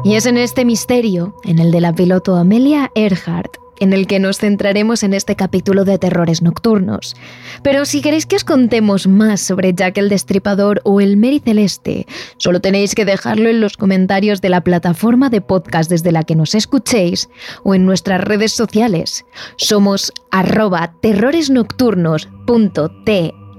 Y 0.05 0.14
es 0.14 0.26
en 0.26 0.38
este 0.38 0.64
misterio, 0.64 1.35
en 1.43 1.59
el 1.59 1.73
de 1.73 1.81
la 1.81 1.93
piloto 1.93 2.37
Amelia 2.37 2.93
Earhart, 2.95 3.57
en 3.81 3.93
el 3.93 4.07
que 4.07 4.21
nos 4.21 4.38
centraremos 4.38 5.02
en 5.02 5.12
este 5.12 5.35
capítulo 5.35 5.85
de 5.85 5.99
terrores 5.99 6.43
nocturnos. 6.43 7.16
Pero 7.64 7.85
si 7.87 8.02
queréis 8.02 8.25
que 8.25 8.37
os 8.37 8.45
contemos 8.45 9.09
más 9.09 9.40
sobre 9.40 9.75
Jack 9.75 9.99
el 9.99 10.09
Destripador 10.09 10.81
o 10.85 11.00
el 11.00 11.16
Mary 11.16 11.40
Celeste, 11.45 12.07
solo 12.37 12.61
tenéis 12.61 12.95
que 12.95 13.05
dejarlo 13.05 13.49
en 13.49 13.61
los 13.61 13.76
comentarios 13.76 14.40
de 14.40 14.50
la 14.50 14.62
plataforma 14.62 15.28
de 15.28 15.40
podcast 15.40 15.90
desde 15.90 16.12
la 16.12 16.23
que 16.23 16.37
nos 16.37 16.55
escuchéis 16.55 17.28
o 17.64 17.75
en 17.75 17.85
nuestras 17.85 18.21
redes 18.21 18.52
sociales. 18.52 19.25
Somos 19.57 20.12
arroba 20.31 20.95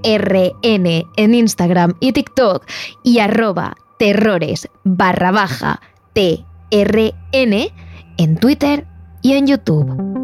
RN 0.02 1.04
en 1.16 1.34
Instagram 1.34 1.94
y 2.00 2.12
TikTok 2.12 2.64
y 3.02 3.18
arroba 3.18 3.76
terrores 3.98 4.68
barra 4.84 5.30
baja 5.30 5.80
TRN 6.12 7.72
en 8.16 8.36
Twitter 8.36 8.86
y 9.22 9.32
en 9.32 9.46
YouTube. 9.46 10.18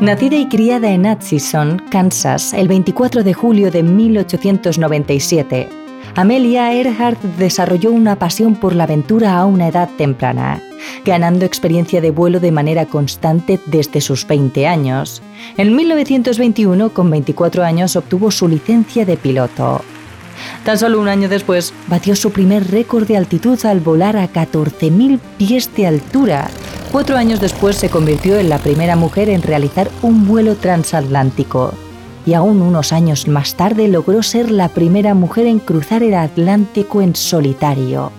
Nacida 0.00 0.36
y 0.36 0.46
criada 0.46 0.90
en 0.90 1.06
Atchison, 1.06 1.82
Kansas, 1.90 2.52
el 2.54 2.68
24 2.68 3.24
de 3.24 3.34
julio 3.34 3.72
de 3.72 3.82
1897, 3.82 5.68
Amelia 6.18 6.72
Earhart 6.74 7.22
desarrolló 7.38 7.92
una 7.92 8.16
pasión 8.18 8.56
por 8.56 8.74
la 8.74 8.82
aventura 8.82 9.38
a 9.38 9.46
una 9.46 9.68
edad 9.68 9.88
temprana 9.96 10.60
ganando 11.04 11.44
experiencia 11.44 12.00
de 12.00 12.10
vuelo 12.10 12.40
de 12.40 12.50
manera 12.50 12.86
constante 12.86 13.60
desde 13.66 14.00
sus 14.00 14.26
20 14.26 14.66
años. 14.66 15.22
En 15.56 15.76
1921, 15.76 16.90
con 16.90 17.08
24 17.08 17.62
años, 17.62 17.94
obtuvo 17.94 18.32
su 18.32 18.48
licencia 18.48 19.04
de 19.04 19.16
piloto. 19.16 19.82
Tan 20.64 20.76
solo 20.76 21.00
un 21.00 21.06
año 21.06 21.28
después, 21.28 21.72
batió 21.86 22.16
su 22.16 22.32
primer 22.32 22.68
récord 22.68 23.06
de 23.06 23.16
altitud 23.16 23.64
al 23.64 23.78
volar 23.78 24.16
a 24.16 24.28
14.000 24.28 25.20
pies 25.38 25.70
de 25.76 25.86
altura. 25.86 26.50
Cuatro 26.90 27.16
años 27.16 27.38
después 27.38 27.76
se 27.76 27.90
convirtió 27.90 28.38
en 28.38 28.48
la 28.48 28.58
primera 28.58 28.96
mujer 28.96 29.28
en 29.28 29.42
realizar 29.42 29.88
un 30.02 30.26
vuelo 30.26 30.56
transatlántico. 30.56 31.74
Y 32.26 32.34
aún 32.34 32.62
unos 32.62 32.92
años 32.92 33.26
más 33.28 33.54
tarde 33.54 33.88
logró 33.88 34.22
ser 34.22 34.50
la 34.50 34.68
primera 34.68 35.14
mujer 35.14 35.46
en 35.46 35.58
cruzar 35.58 36.02
el 36.02 36.14
Atlántico 36.14 37.00
en 37.02 37.14
solitario. 37.16 38.12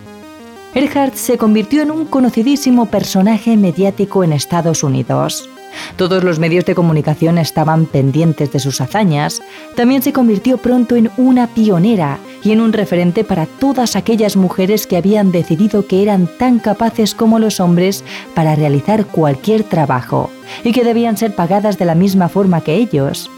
Earhart 0.73 1.15
se 1.15 1.37
convirtió 1.37 1.81
en 1.81 1.91
un 1.91 2.05
conocidísimo 2.05 2.85
personaje 2.85 3.57
mediático 3.57 4.23
en 4.23 4.33
Estados 4.33 4.83
Unidos. 4.83 5.49
Todos 5.95 6.23
los 6.23 6.39
medios 6.39 6.65
de 6.65 6.75
comunicación 6.75 7.37
estaban 7.37 7.85
pendientes 7.85 8.51
de 8.51 8.59
sus 8.59 8.81
hazañas. 8.81 9.41
También 9.75 10.01
se 10.01 10.13
convirtió 10.13 10.57
pronto 10.57 10.95
en 10.95 11.09
una 11.17 11.47
pionera 11.47 12.19
y 12.43 12.51
en 12.51 12.61
un 12.61 12.73
referente 12.73 13.23
para 13.23 13.45
todas 13.45 13.95
aquellas 13.95 14.35
mujeres 14.35 14.87
que 14.87 14.97
habían 14.97 15.31
decidido 15.31 15.87
que 15.87 16.01
eran 16.01 16.27
tan 16.37 16.59
capaces 16.59 17.13
como 17.13 17.39
los 17.39 17.59
hombres 17.59 18.03
para 18.33 18.55
realizar 18.55 19.05
cualquier 19.05 19.63
trabajo 19.63 20.29
y 20.63 20.71
que 20.71 20.83
debían 20.83 21.17
ser 21.17 21.35
pagadas 21.35 21.77
de 21.77 21.85
la 21.85 21.95
misma 21.95 22.29
forma 22.29 22.61
que 22.61 22.75
ellos. 22.75 23.29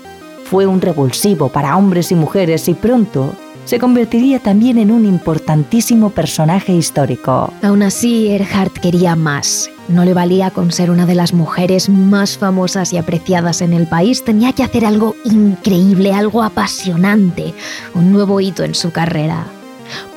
Fue 0.51 0.67
un 0.67 0.81
revulsivo 0.81 1.47
para 1.47 1.77
hombres 1.77 2.11
y 2.11 2.15
mujeres 2.15 2.67
y 2.67 2.73
pronto 2.73 3.33
se 3.63 3.79
convertiría 3.79 4.37
también 4.37 4.79
en 4.79 4.91
un 4.91 5.05
importantísimo 5.05 6.09
personaje 6.09 6.73
histórico. 6.73 7.53
Aún 7.63 7.83
así, 7.83 8.27
Earhart 8.27 8.77
quería 8.79 9.15
más. 9.15 9.69
No 9.87 10.03
le 10.03 10.13
valía 10.13 10.51
con 10.51 10.73
ser 10.73 10.91
una 10.91 11.05
de 11.05 11.15
las 11.15 11.33
mujeres 11.33 11.87
más 11.87 12.37
famosas 12.37 12.91
y 12.91 12.97
apreciadas 12.97 13.61
en 13.61 13.71
el 13.71 13.87
país, 13.87 14.25
tenía 14.25 14.51
que 14.51 14.63
hacer 14.63 14.83
algo 14.83 15.15
increíble, 15.23 16.11
algo 16.11 16.43
apasionante, 16.43 17.53
un 17.93 18.11
nuevo 18.11 18.41
hito 18.41 18.65
en 18.65 18.75
su 18.75 18.91
carrera. 18.91 19.45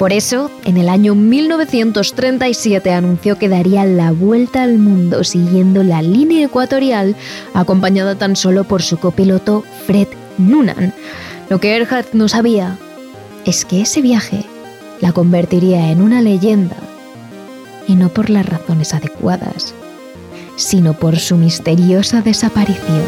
Por 0.00 0.12
eso, 0.12 0.50
en 0.64 0.78
el 0.78 0.88
año 0.88 1.14
1937 1.14 2.92
anunció 2.92 3.38
que 3.38 3.48
daría 3.48 3.84
la 3.84 4.10
vuelta 4.10 4.64
al 4.64 4.78
mundo 4.78 5.22
siguiendo 5.22 5.84
la 5.84 6.02
línea 6.02 6.46
ecuatorial, 6.46 7.14
acompañada 7.54 8.16
tan 8.16 8.34
solo 8.34 8.64
por 8.64 8.82
su 8.82 8.96
copiloto 8.98 9.62
Fred 9.86 10.08
Noonan. 10.38 10.92
Lo 11.50 11.60
que 11.60 11.76
Earhart 11.76 12.12
no 12.12 12.28
sabía 12.28 12.76
es 13.44 13.64
que 13.64 13.82
ese 13.82 14.00
viaje 14.00 14.44
la 15.00 15.12
convertiría 15.12 15.90
en 15.90 16.00
una 16.00 16.20
leyenda, 16.22 16.76
y 17.86 17.96
no 17.96 18.08
por 18.08 18.30
las 18.30 18.46
razones 18.46 18.94
adecuadas, 18.94 19.74
sino 20.56 20.94
por 20.94 21.18
su 21.18 21.36
misteriosa 21.36 22.22
desaparición. 22.22 23.02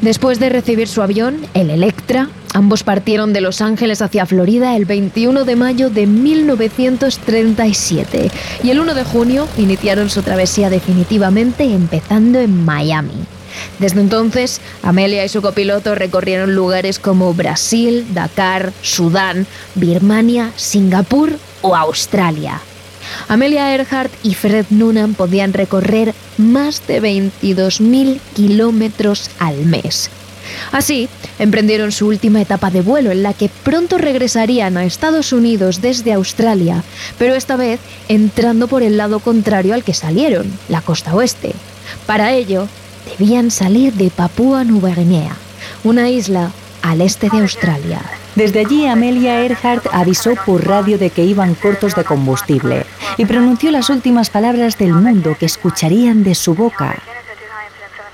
Después 0.00 0.40
de 0.40 0.48
recibir 0.48 0.88
su 0.88 1.02
avión, 1.02 1.46
el 1.52 1.68
Electra, 1.68 2.28
ambos 2.54 2.82
partieron 2.82 3.32
de 3.32 3.40
Los 3.40 3.60
Ángeles 3.60 4.02
hacia 4.02 4.26
Florida 4.26 4.74
el 4.76 4.84
21 4.84 5.44
de 5.44 5.56
mayo 5.56 5.90
de 5.90 6.06
1937 6.06 8.30
y 8.62 8.70
el 8.70 8.78
1 8.80 8.94
de 8.94 9.04
junio 9.04 9.48
iniciaron 9.56 10.10
su 10.10 10.22
travesía 10.22 10.70
definitivamente 10.70 11.64
empezando 11.64 12.40
en 12.40 12.64
Miami. 12.64 13.26
Desde 13.78 14.00
entonces, 14.00 14.60
Amelia 14.82 15.24
y 15.24 15.28
su 15.28 15.42
copiloto 15.42 15.94
recorrieron 15.94 16.54
lugares 16.54 16.98
como 16.98 17.34
Brasil, 17.34 18.06
Dakar, 18.14 18.72
Sudán, 18.82 19.46
Birmania, 19.74 20.52
Singapur 20.56 21.32
o 21.62 21.76
Australia. 21.76 22.60
Amelia 23.28 23.74
Earhart 23.74 24.12
y 24.22 24.34
Fred 24.34 24.66
Noonan 24.70 25.14
podían 25.14 25.52
recorrer 25.52 26.14
más 26.36 26.86
de 26.86 27.02
22.000 27.02 28.20
kilómetros 28.34 29.30
al 29.38 29.66
mes. 29.66 30.10
Así, 30.72 31.08
emprendieron 31.38 31.92
su 31.92 32.06
última 32.06 32.40
etapa 32.40 32.70
de 32.70 32.82
vuelo 32.82 33.10
en 33.10 33.22
la 33.22 33.34
que 33.34 33.50
pronto 33.62 33.98
regresarían 33.98 34.76
a 34.76 34.84
Estados 34.84 35.32
Unidos 35.32 35.80
desde 35.80 36.12
Australia, 36.12 36.82
pero 37.18 37.34
esta 37.34 37.56
vez 37.56 37.80
entrando 38.08 38.68
por 38.68 38.82
el 38.82 38.96
lado 38.96 39.20
contrario 39.20 39.74
al 39.74 39.84
que 39.84 39.94
salieron, 39.94 40.46
la 40.68 40.80
costa 40.80 41.14
oeste. 41.14 41.52
Para 42.06 42.32
ello, 42.32 42.68
debían 43.18 43.50
salir 43.50 43.92
de 43.94 44.10
Papúa 44.10 44.64
Nueva 44.64 44.94
Guinea, 44.94 45.36
una 45.84 46.08
isla 46.08 46.50
al 46.82 47.00
este 47.00 47.28
de 47.28 47.38
Australia. 47.38 48.00
Desde 48.34 48.60
allí, 48.60 48.86
Amelia 48.86 49.42
Earhart 49.42 49.86
avisó 49.92 50.34
por 50.46 50.66
radio 50.66 50.98
de 50.98 51.10
que 51.10 51.24
iban 51.24 51.54
cortos 51.54 51.94
de 51.94 52.04
combustible 52.04 52.86
y 53.16 53.26
pronunció 53.26 53.70
las 53.70 53.90
últimas 53.90 54.30
palabras 54.30 54.78
del 54.78 54.94
mundo 54.94 55.36
que 55.38 55.46
escucharían 55.46 56.22
de 56.22 56.34
su 56.34 56.54
boca. 56.54 56.96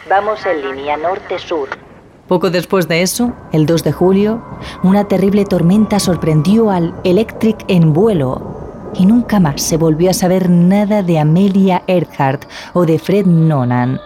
Vamos 0.08 0.40
en 0.46 0.62
línea 0.62 0.96
norte-sur. 0.96 1.85
Poco 2.28 2.50
después 2.50 2.88
de 2.88 3.02
eso, 3.02 3.32
el 3.52 3.66
2 3.66 3.84
de 3.84 3.92
julio, 3.92 4.42
una 4.82 5.04
terrible 5.04 5.44
tormenta 5.44 6.00
sorprendió 6.00 6.70
al 6.70 6.94
Electric 7.04 7.64
en 7.68 7.92
vuelo 7.92 8.90
y 8.94 9.06
nunca 9.06 9.38
más 9.38 9.62
se 9.62 9.76
volvió 9.76 10.10
a 10.10 10.14
saber 10.14 10.50
nada 10.50 11.02
de 11.02 11.20
Amelia 11.20 11.84
Earhart 11.86 12.44
o 12.72 12.84
de 12.84 12.98
Fred 12.98 13.26
Nonan. 13.26 14.00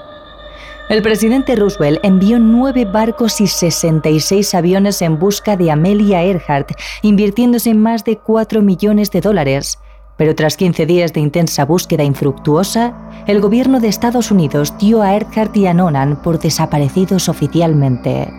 El 0.91 1.03
presidente 1.03 1.57
Roosevelt 1.57 2.01
envió 2.03 2.39
nueve 2.39 2.85
barcos 2.85 3.41
y 3.41 3.47
66 3.47 4.55
aviones 4.55 5.01
en 5.01 5.19
busca 5.19 5.57
de 5.57 5.71
Amelia 5.71 6.23
Earhart, 6.23 6.73
invirtiéndose 7.03 7.73
más 7.75 8.05
de 8.05 8.19
4 8.19 8.61
millones 8.61 9.11
de 9.13 9.21
dólares. 9.21 9.79
Pero 10.21 10.35
tras 10.35 10.59
15 10.59 10.85
días 10.85 11.15
de 11.15 11.21
intensa 11.21 11.65
búsqueda 11.65 12.05
infructuosa, 12.05 12.93
el 13.27 13.41
gobierno 13.41 13.81
de 13.81 13.89
Estados 13.89 14.31
Unidos 14.31 14.75
dio 14.79 15.01
a 15.01 15.15
Earhart 15.15 15.57
y 15.57 15.67
a 15.67 15.73
Nonan 15.73 16.21
por 16.21 16.39
desaparecidos 16.39 17.31
oficialmente. 17.31 18.31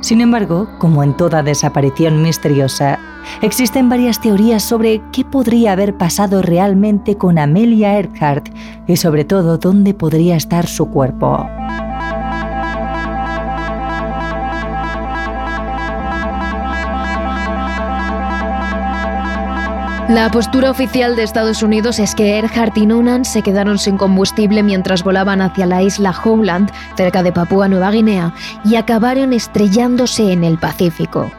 Sin 0.00 0.20
embargo, 0.20 0.68
como 0.80 1.04
en 1.04 1.16
toda 1.16 1.44
desaparición 1.44 2.22
misteriosa, 2.22 2.98
existen 3.40 3.88
varias 3.88 4.20
teorías 4.20 4.64
sobre 4.64 5.00
qué 5.12 5.24
podría 5.24 5.74
haber 5.74 5.96
pasado 5.96 6.42
realmente 6.42 7.16
con 7.16 7.38
Amelia 7.38 8.00
Earhart 8.00 8.48
y 8.88 8.96
sobre 8.96 9.24
todo 9.24 9.58
dónde 9.58 9.94
podría 9.94 10.34
estar 10.34 10.66
su 10.66 10.90
cuerpo. 10.90 11.48
La 20.08 20.30
postura 20.30 20.70
oficial 20.70 21.16
de 21.16 21.22
Estados 21.22 21.62
Unidos 21.62 21.98
es 21.98 22.14
que 22.14 22.38
Earhart 22.38 22.78
y 22.78 22.86
Noonan 22.86 23.26
se 23.26 23.42
quedaron 23.42 23.78
sin 23.78 23.98
combustible 23.98 24.62
mientras 24.62 25.02
volaban 25.02 25.42
hacia 25.42 25.66
la 25.66 25.82
isla 25.82 26.18
Howland, 26.24 26.72
cerca 26.96 27.22
de 27.22 27.30
Papúa 27.30 27.68
Nueva 27.68 27.90
Guinea, 27.90 28.32
y 28.64 28.76
acabaron 28.76 29.34
estrellándose 29.34 30.32
en 30.32 30.44
el 30.44 30.56
Pacífico. 30.56 31.30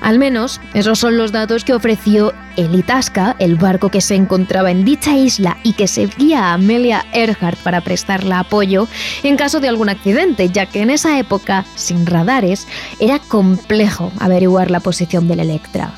Al 0.00 0.20
menos, 0.20 0.60
esos 0.72 1.00
son 1.00 1.18
los 1.18 1.32
datos 1.32 1.64
que 1.64 1.74
ofreció 1.74 2.32
el 2.56 2.72
Itasca, 2.76 3.34
el 3.40 3.56
barco 3.56 3.88
que 3.88 4.00
se 4.00 4.14
encontraba 4.14 4.70
en 4.70 4.84
dicha 4.84 5.16
isla 5.16 5.56
y 5.64 5.72
que 5.72 5.88
seguía 5.88 6.44
a 6.44 6.52
Amelia 6.52 7.04
Earhart 7.12 7.58
para 7.58 7.80
prestarle 7.80 8.34
apoyo 8.34 8.86
en 9.24 9.36
caso 9.36 9.58
de 9.58 9.66
algún 9.66 9.88
accidente, 9.88 10.48
ya 10.48 10.66
que 10.66 10.82
en 10.82 10.90
esa 10.90 11.18
época, 11.18 11.64
sin 11.74 12.06
radares, 12.06 12.68
era 13.00 13.18
complejo 13.18 14.12
averiguar 14.20 14.70
la 14.70 14.78
posición 14.78 15.26
del 15.26 15.40
Electra. 15.40 15.90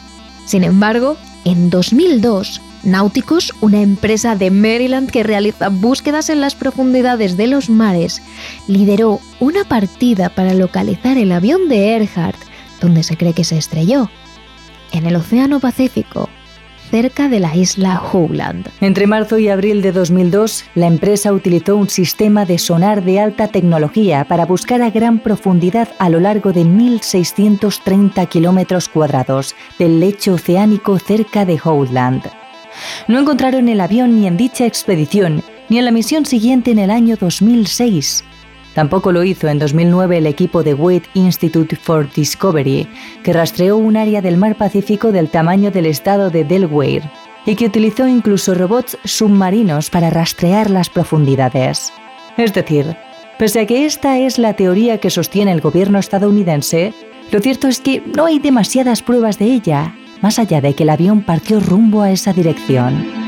Sin 0.47 0.65
embargo, 0.65 1.19
en 1.44 1.70
2002, 1.70 2.61
Náuticos, 2.83 3.54
una 3.61 3.80
empresa 3.80 4.37
de 4.37 4.50
Maryland 4.50 5.11
que 5.11 5.22
realiza 5.22 5.68
búsquedas 5.68 6.28
en 6.28 6.40
las 6.40 6.54
profundidades 6.54 7.37
de 7.37 7.46
los 7.46 7.70
mares, 7.70 8.22
lideró 8.66 9.20
una 9.40 9.64
partida 9.64 10.28
para 10.28 10.54
localizar 10.54 11.16
el 11.16 11.33
avión 11.33 11.68
de 11.68 11.92
Earhart 11.92 12.37
donde 12.80 13.02
se 13.02 13.16
cree 13.16 13.33
que 13.33 13.44
se 13.44 13.57
estrelló, 13.57 14.11
en 14.92 15.07
el 15.07 15.16
Océano 15.16 15.61
Pacífico, 15.61 16.28
cerca 16.90 17.29
de 17.29 17.40
la 17.40 17.55
isla 17.55 18.01
Howland. 18.01 18.68
Entre 18.81 19.07
marzo 19.07 19.38
y 19.38 19.49
abril 19.49 19.83
de 19.83 19.92
2002, 19.92 20.64
la 20.75 20.87
empresa 20.87 21.33
utilizó 21.33 21.77
un 21.77 21.88
sistema 21.88 22.44
de 22.44 22.59
sonar 22.59 23.05
de 23.05 23.20
alta 23.20 23.49
tecnología 23.49 24.25
para 24.25 24.47
buscar 24.47 24.83
a 24.83 24.90
gran 24.90 25.18
profundidad 25.18 25.88
a 25.99 26.09
lo 26.09 26.20
largo 26.20 26.53
de 26.53 26.62
1.630 26.62 28.29
kilómetros 28.29 28.88
cuadrados 28.88 29.55
del 29.79 30.01
lecho 30.01 30.35
oceánico 30.35 30.99
cerca 30.99 31.44
de 31.44 31.61
Howland. 31.62 32.23
No 33.09 33.18
encontraron 33.18 33.68
el 33.68 33.81
avión 33.81 34.20
ni 34.20 34.27
en 34.27 34.37
dicha 34.37 34.66
expedición, 34.66 35.42
ni 35.68 35.79
en 35.79 35.85
la 35.85 35.90
misión 35.90 36.27
siguiente 36.27 36.70
en 36.70 36.79
el 36.79 36.90
año 36.90 37.16
2006. 37.16 38.25
Tampoco 38.75 39.13
lo 39.13 39.23
hizo 39.23 39.49
en 39.49 39.61
2009 39.61 40.19
el 40.19 40.27
equipo 40.27 40.65
de 40.65 40.75
Wade 40.75 41.05
Institute 41.15 41.77
for 41.77 42.13
Discovery, 42.13 42.89
que 43.23 43.33
rastreó 43.33 43.77
un 43.77 43.97
área 43.97 44.21
del 44.21 44.37
mar 44.37 44.57
Pacífico 44.57 45.13
del 45.13 45.31
tamaño 45.31 45.71
del 45.71 45.87
estado 45.87 46.29
de 46.31 46.45
Delaware 46.45 47.09
y 47.47 47.55
que 47.55 47.67
utilizó 47.67 48.09
incluso 48.09 48.55
robots 48.55 48.99
submarinos 49.05 49.91
para 49.91 50.11
rastrear 50.11 50.71
las 50.71 50.91
profundidades. 50.91 51.93
Es 52.37 52.53
decir, 52.53 52.97
pese 53.39 53.61
a 53.61 53.67
que 53.67 53.87
esta 53.87 54.19
es 54.19 54.39
la 54.39 54.55
teoría 54.55 54.99
que 54.99 55.11
sostiene 55.11 55.53
el 55.53 55.61
gobierno 55.61 55.99
estadounidense, 56.01 56.93
lo 57.31 57.41
cierto 57.41 57.69
es 57.69 57.81
que 57.81 58.03
no 58.17 58.27
hay 58.27 58.41
demasiadas 58.41 59.03
pruebas 59.03 59.39
de 59.39 59.47
ella, 59.47 59.95
más 60.21 60.39
allá 60.39 60.61
de 60.61 60.75
que 60.75 60.83
el 60.83 60.91
avión 60.91 61.23
partió 61.23 61.61
rumbo 61.61 62.03
a 62.03 62.11
esa 62.11 62.33
dirección. 62.33 63.24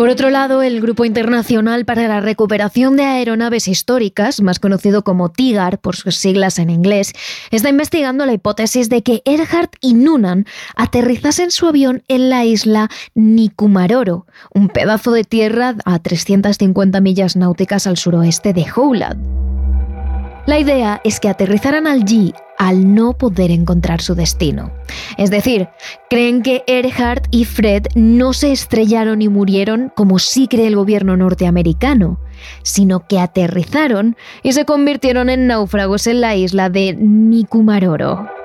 Por 0.00 0.08
otro 0.08 0.30
lado, 0.30 0.62
el 0.62 0.80
Grupo 0.80 1.04
Internacional 1.04 1.84
para 1.84 2.08
la 2.08 2.22
Recuperación 2.22 2.96
de 2.96 3.02
Aeronaves 3.02 3.68
Históricas, 3.68 4.40
más 4.40 4.58
conocido 4.58 5.04
como 5.04 5.30
TIGAR 5.30 5.78
por 5.78 5.94
sus 5.94 6.16
siglas 6.16 6.58
en 6.58 6.70
inglés, 6.70 7.12
está 7.50 7.68
investigando 7.68 8.24
la 8.24 8.32
hipótesis 8.32 8.88
de 8.88 9.02
que 9.02 9.20
Earhart 9.26 9.74
y 9.78 9.92
Noonan 9.92 10.46
aterrizasen 10.74 11.50
su 11.50 11.66
avión 11.66 12.02
en 12.08 12.30
la 12.30 12.46
isla 12.46 12.88
Nikumaroro, 13.14 14.24
un 14.54 14.70
pedazo 14.70 15.12
de 15.12 15.24
tierra 15.24 15.74
a 15.84 15.98
350 15.98 16.98
millas 17.02 17.36
náuticas 17.36 17.86
al 17.86 17.98
suroeste 17.98 18.54
de 18.54 18.64
Howland. 18.74 19.22
La 20.46 20.58
idea 20.58 21.02
es 21.04 21.20
que 21.20 21.28
aterrizaran 21.28 21.86
allí 21.86 22.32
al 22.60 22.94
no 22.94 23.14
poder 23.14 23.50
encontrar 23.50 24.02
su 24.02 24.14
destino. 24.14 24.70
Es 25.16 25.30
decir, 25.30 25.68
creen 26.10 26.42
que 26.42 26.62
Earhart 26.66 27.26
y 27.30 27.46
Fred 27.46 27.86
no 27.94 28.34
se 28.34 28.52
estrellaron 28.52 29.22
y 29.22 29.30
murieron 29.30 29.90
como 29.96 30.18
sí 30.18 30.46
cree 30.46 30.66
el 30.66 30.76
gobierno 30.76 31.16
norteamericano, 31.16 32.20
sino 32.62 33.06
que 33.08 33.18
aterrizaron 33.18 34.14
y 34.42 34.52
se 34.52 34.66
convirtieron 34.66 35.30
en 35.30 35.46
náufragos 35.46 36.06
en 36.06 36.20
la 36.20 36.36
isla 36.36 36.68
de 36.68 36.92
Nikumaroro. 36.92 38.39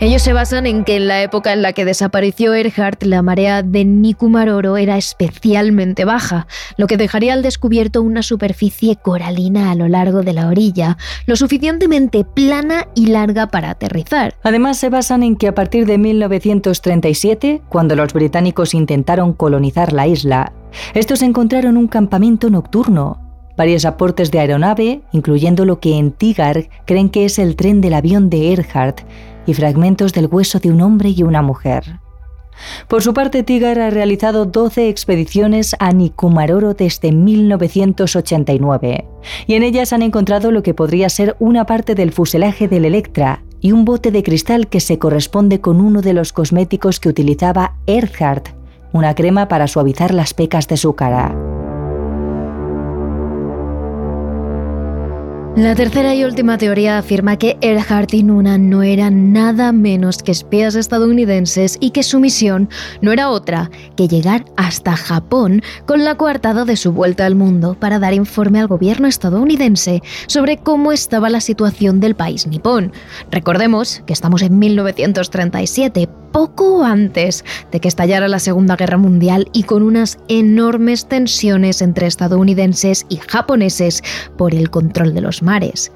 Ellos 0.00 0.22
se 0.22 0.32
basan 0.32 0.66
en 0.66 0.84
que 0.84 0.96
en 0.96 1.06
la 1.06 1.22
época 1.22 1.52
en 1.52 1.62
la 1.62 1.72
que 1.72 1.84
desapareció 1.84 2.52
Earhart, 2.52 3.04
la 3.04 3.22
marea 3.22 3.62
de 3.62 3.84
Nikumaroro 3.84 4.76
era 4.76 4.98
especialmente 4.98 6.04
baja, 6.04 6.48
lo 6.76 6.88
que 6.88 6.96
dejaría 6.96 7.32
al 7.32 7.42
descubierto 7.42 8.02
una 8.02 8.22
superficie 8.22 8.96
coralina 8.96 9.70
a 9.70 9.76
lo 9.76 9.86
largo 9.86 10.22
de 10.22 10.32
la 10.32 10.48
orilla, 10.48 10.98
lo 11.26 11.36
suficientemente 11.36 12.24
plana 12.24 12.88
y 12.96 13.06
larga 13.06 13.46
para 13.46 13.70
aterrizar. 13.70 14.34
Además, 14.42 14.78
se 14.78 14.90
basan 14.90 15.22
en 15.22 15.36
que 15.36 15.46
a 15.46 15.54
partir 15.54 15.86
de 15.86 15.96
1937, 15.96 17.62
cuando 17.68 17.94
los 17.94 18.12
británicos 18.12 18.74
intentaron 18.74 19.32
colonizar 19.32 19.92
la 19.92 20.08
isla, 20.08 20.52
estos 20.94 21.22
encontraron 21.22 21.76
un 21.76 21.86
campamento 21.86 22.50
nocturno, 22.50 23.20
varios 23.56 23.84
aportes 23.84 24.32
de 24.32 24.40
aeronave, 24.40 25.02
incluyendo 25.12 25.64
lo 25.64 25.78
que 25.78 25.96
en 25.96 26.10
Tigar 26.10 26.68
creen 26.84 27.08
que 27.08 27.24
es 27.24 27.38
el 27.38 27.54
tren 27.54 27.80
del 27.80 27.94
avión 27.94 28.28
de 28.28 28.50
Earhart, 28.50 29.02
y 29.46 29.54
fragmentos 29.54 30.12
del 30.12 30.26
hueso 30.26 30.58
de 30.58 30.70
un 30.70 30.80
hombre 30.80 31.10
y 31.10 31.22
una 31.22 31.42
mujer. 31.42 32.00
Por 32.88 33.02
su 33.02 33.14
parte, 33.14 33.42
Tigar 33.42 33.78
ha 33.80 33.90
realizado 33.90 34.46
12 34.46 34.88
expediciones 34.88 35.74
a 35.78 35.92
Nikumaroro 35.92 36.74
desde 36.74 37.12
1989, 37.12 39.04
y 39.46 39.54
en 39.54 39.62
ellas 39.62 39.92
han 39.92 40.02
encontrado 40.02 40.50
lo 40.50 40.62
que 40.62 40.74
podría 40.74 41.08
ser 41.08 41.36
una 41.38 41.66
parte 41.66 41.94
del 41.94 42.12
fuselaje 42.12 42.68
del 42.68 42.84
Electra 42.84 43.42
y 43.60 43.72
un 43.72 43.84
bote 43.84 44.10
de 44.10 44.22
cristal 44.22 44.68
que 44.68 44.80
se 44.80 44.98
corresponde 44.98 45.60
con 45.60 45.80
uno 45.80 46.02
de 46.02 46.12
los 46.12 46.32
cosméticos 46.32 47.00
que 47.00 47.08
utilizaba 47.08 47.76
Earhart, 47.86 48.50
una 48.92 49.14
crema 49.14 49.48
para 49.48 49.66
suavizar 49.66 50.14
las 50.14 50.34
pecas 50.34 50.68
de 50.68 50.76
su 50.76 50.94
cara. 50.94 51.63
La 55.56 55.76
tercera 55.76 56.16
y 56.16 56.24
última 56.24 56.58
teoría 56.58 56.98
afirma 56.98 57.38
que 57.38 57.56
Earhart 57.60 58.12
y 58.12 58.24
Noonan 58.24 58.68
no 58.68 58.82
eran 58.82 59.32
nada 59.32 59.70
menos 59.70 60.20
que 60.20 60.32
espías 60.32 60.74
estadounidenses 60.74 61.78
y 61.78 61.90
que 61.90 62.02
su 62.02 62.18
misión 62.18 62.68
no 63.02 63.12
era 63.12 63.30
otra 63.30 63.70
que 63.96 64.08
llegar 64.08 64.44
hasta 64.56 64.96
Japón 64.96 65.62
con 65.86 66.04
la 66.04 66.16
coartada 66.16 66.64
de 66.64 66.76
su 66.76 66.90
vuelta 66.90 67.24
al 67.24 67.36
mundo 67.36 67.76
para 67.78 68.00
dar 68.00 68.14
informe 68.14 68.58
al 68.58 68.66
gobierno 68.66 69.06
estadounidense 69.06 70.02
sobre 70.26 70.56
cómo 70.56 70.90
estaba 70.90 71.30
la 71.30 71.40
situación 71.40 72.00
del 72.00 72.16
país 72.16 72.48
nipón. 72.48 72.92
Recordemos 73.30 74.02
que 74.06 74.12
estamos 74.12 74.42
en 74.42 74.58
1937, 74.58 76.08
poco 76.32 76.82
antes 76.82 77.44
de 77.70 77.78
que 77.78 77.86
estallara 77.86 78.26
la 78.26 78.40
Segunda 78.40 78.74
Guerra 78.74 78.98
Mundial 78.98 79.48
y 79.52 79.62
con 79.62 79.84
unas 79.84 80.18
enormes 80.26 81.06
tensiones 81.06 81.80
entre 81.80 82.08
estadounidenses 82.08 83.06
y 83.08 83.18
japoneses 83.18 84.02
por 84.36 84.52
el 84.52 84.68
control 84.68 85.14
de 85.14 85.20
los 85.20 85.43
mares. 85.44 85.92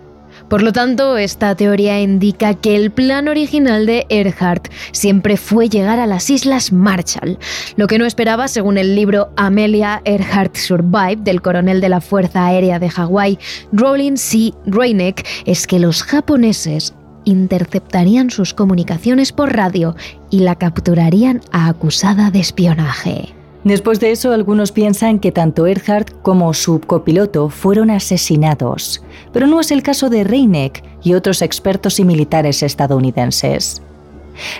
Por 0.48 0.62
lo 0.62 0.72
tanto, 0.72 1.18
esta 1.18 1.54
teoría 1.54 2.00
indica 2.00 2.54
que 2.54 2.76
el 2.76 2.90
plan 2.90 3.28
original 3.28 3.84
de 3.84 4.06
Earhart 4.08 4.68
siempre 4.92 5.36
fue 5.36 5.68
llegar 5.68 5.98
a 5.98 6.06
las 6.06 6.30
Islas 6.30 6.72
Marshall. 6.72 7.38
Lo 7.76 7.86
que 7.86 7.98
no 7.98 8.06
esperaba, 8.06 8.48
según 8.48 8.78
el 8.78 8.94
libro 8.94 9.30
Amelia 9.36 10.00
Earhart 10.04 10.56
Survived 10.56 11.18
del 11.18 11.42
coronel 11.42 11.80
de 11.80 11.90
la 11.90 12.00
Fuerza 12.00 12.46
Aérea 12.46 12.78
de 12.78 12.88
Hawái, 12.88 13.38
Rollin 13.72 14.16
C. 14.16 14.52
Reineck, 14.64 15.26
es 15.44 15.66
que 15.66 15.78
los 15.78 16.02
japoneses 16.02 16.94
interceptarían 17.24 18.30
sus 18.30 18.54
comunicaciones 18.54 19.32
por 19.32 19.54
radio 19.54 19.96
y 20.30 20.40
la 20.40 20.54
capturarían 20.54 21.42
a 21.52 21.68
acusada 21.68 22.30
de 22.30 22.40
espionaje. 22.40 23.37
Después 23.64 23.98
de 23.98 24.12
eso, 24.12 24.32
algunos 24.32 24.70
piensan 24.70 25.18
que 25.18 25.32
tanto 25.32 25.66
Earhart 25.66 26.12
como 26.22 26.54
su 26.54 26.80
copiloto 26.80 27.48
fueron 27.48 27.90
asesinados, 27.90 29.02
pero 29.32 29.46
no 29.46 29.60
es 29.60 29.72
el 29.72 29.82
caso 29.82 30.08
de 30.08 30.24
Reineck 30.24 30.84
y 31.02 31.14
otros 31.14 31.42
expertos 31.42 31.98
y 31.98 32.04
militares 32.04 32.62
estadounidenses. 32.62 33.82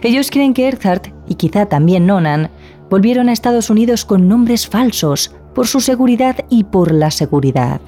Ellos 0.03 0.31
creen 0.31 0.53
que 0.53 0.67
Earhart, 0.67 1.09
y 1.29 1.37
quizá 1.37 1.67
también 1.67 2.07
Nonan, 2.07 2.51
volvieron 2.91 3.29
a 3.29 3.33
Estados 3.33 3.71
Unidos 3.71 4.05
con 4.05 4.29
nombres 4.29 4.67
falsos 4.67 5.33
por 5.55 5.69
su 5.69 5.81
seguridad 5.81 6.37
y 6.51 6.65
por 6.65 6.93
la 6.93 7.11
seguridad. 7.13 7.81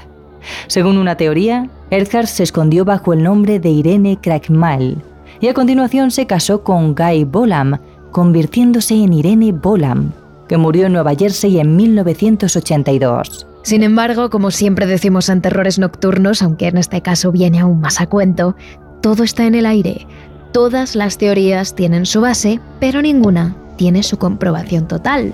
Según 0.69 0.97
una 0.97 1.17
teoría, 1.17 1.69
Earhart 1.91 2.29
se 2.29 2.45
escondió 2.45 2.85
bajo 2.85 3.13
el 3.13 3.23
nombre 3.23 3.59
de 3.59 3.71
Irene 3.71 4.19
Crackmal 4.21 5.03
y 5.41 5.49
a 5.49 5.55
continuación 5.55 6.11
se 6.11 6.27
casó 6.27 6.63
con 6.63 6.95
Guy 6.95 7.25
Bolam, 7.25 7.79
convirtiéndose 8.13 8.95
en 8.95 9.13
Irene 9.13 9.53
Bolam, 9.53 10.13
que 10.51 10.57
murió 10.57 10.87
en 10.87 10.95
Nueva 10.95 11.15
Jersey 11.15 11.61
en 11.61 11.77
1982. 11.77 13.47
Sin 13.63 13.85
embargo, 13.85 14.31
como 14.31 14.51
siempre 14.51 14.85
decimos 14.85 15.29
en 15.29 15.43
terrores 15.43 15.79
nocturnos, 15.79 16.43
aunque 16.43 16.67
en 16.67 16.77
este 16.77 17.03
caso 17.03 17.31
viene 17.31 17.61
aún 17.61 17.81
más 17.81 18.01
a 18.01 18.09
cuento, 18.09 18.57
todo 19.01 19.23
está 19.23 19.47
en 19.47 19.55
el 19.55 19.65
aire. 19.65 20.09
Todas 20.51 20.97
las 20.97 21.19
teorías 21.19 21.77
tienen 21.77 22.05
su 22.05 22.21
base, 22.21 22.59
pero 22.81 23.01
ninguna 23.01 23.55
tiene 23.77 24.03
su 24.03 24.19
comprobación 24.19 24.89
total. 24.89 25.33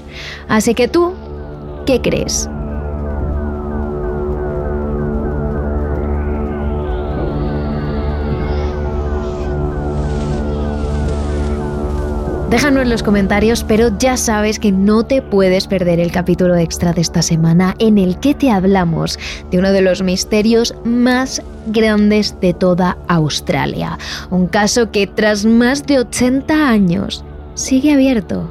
Así 0.49 0.75
que 0.75 0.87
tú, 0.87 1.15
¿qué 1.87 2.03
crees? 2.03 2.51
Déjanos 12.51 12.85
en 12.85 12.91
los 12.91 13.03
comentarios, 13.03 13.65
pero 13.65 13.91
ya 13.99 14.17
sabes 14.17 14.61
que 14.61 14.71
no 14.71 15.03
te 15.03 15.21
puedes 15.21 15.67
perder 15.67 15.99
el 15.99 16.13
capítulo 16.13 16.55
extra 16.55 16.93
de 16.93 17.01
esta 17.01 17.21
semana 17.21 17.75
en 17.81 17.99
el 17.99 18.21
que 18.21 18.35
te 18.35 18.53
hablamos 18.53 19.19
de 19.51 19.59
uno 19.59 19.73
de 19.73 19.81
los 19.81 20.01
misterios 20.01 20.73
más 20.85 21.43
grandes 21.67 22.41
de 22.41 22.55
toda 22.55 22.99
Australia. 23.09 23.99
Un 24.31 24.47
caso 24.47 24.93
que 24.93 25.09
tras 25.09 25.45
más 25.45 25.87
de 25.87 25.99
80 25.99 26.69
años 26.69 27.25
sigue 27.55 27.93
abierto. 27.93 28.49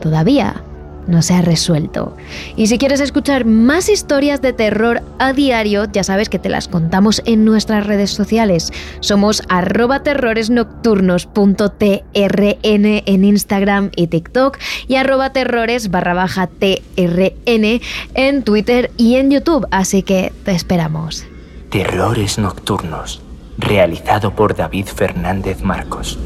Todavía 0.00 0.62
no 1.06 1.22
se 1.22 1.34
ha 1.34 1.42
resuelto. 1.42 2.16
Y 2.56 2.68
si 2.68 2.78
quieres 2.78 3.00
escuchar 3.00 3.44
más 3.44 3.88
historias 3.88 4.42
de 4.42 4.52
terror 4.52 5.02
a 5.18 5.32
diario, 5.32 5.86
ya 5.92 6.04
sabes 6.04 6.28
que 6.28 6.38
te 6.38 6.48
las 6.48 6.68
contamos 6.68 7.22
en 7.24 7.44
nuestras 7.44 7.84
redes 7.86 8.10
sociales. 8.10 8.72
Somos 9.00 9.42
arroba 9.48 10.02
terroresnocturnos.trn 10.02 12.54
en 12.62 13.24
Instagram 13.24 13.90
y 13.96 14.06
TikTok 14.06 14.58
y 14.88 14.96
arroba 14.96 15.32
terrores 15.32 15.90
barra 15.90 16.14
baja 16.14 16.46
trn 16.46 17.80
en 18.14 18.42
Twitter 18.42 18.90
y 18.96 19.16
en 19.16 19.30
YouTube. 19.30 19.66
Así 19.70 20.02
que 20.02 20.32
te 20.44 20.52
esperamos. 20.52 21.26
Terrores 21.70 22.38
Nocturnos, 22.38 23.20
realizado 23.58 24.34
por 24.34 24.54
David 24.54 24.86
Fernández 24.86 25.62
Marcos. 25.62 26.18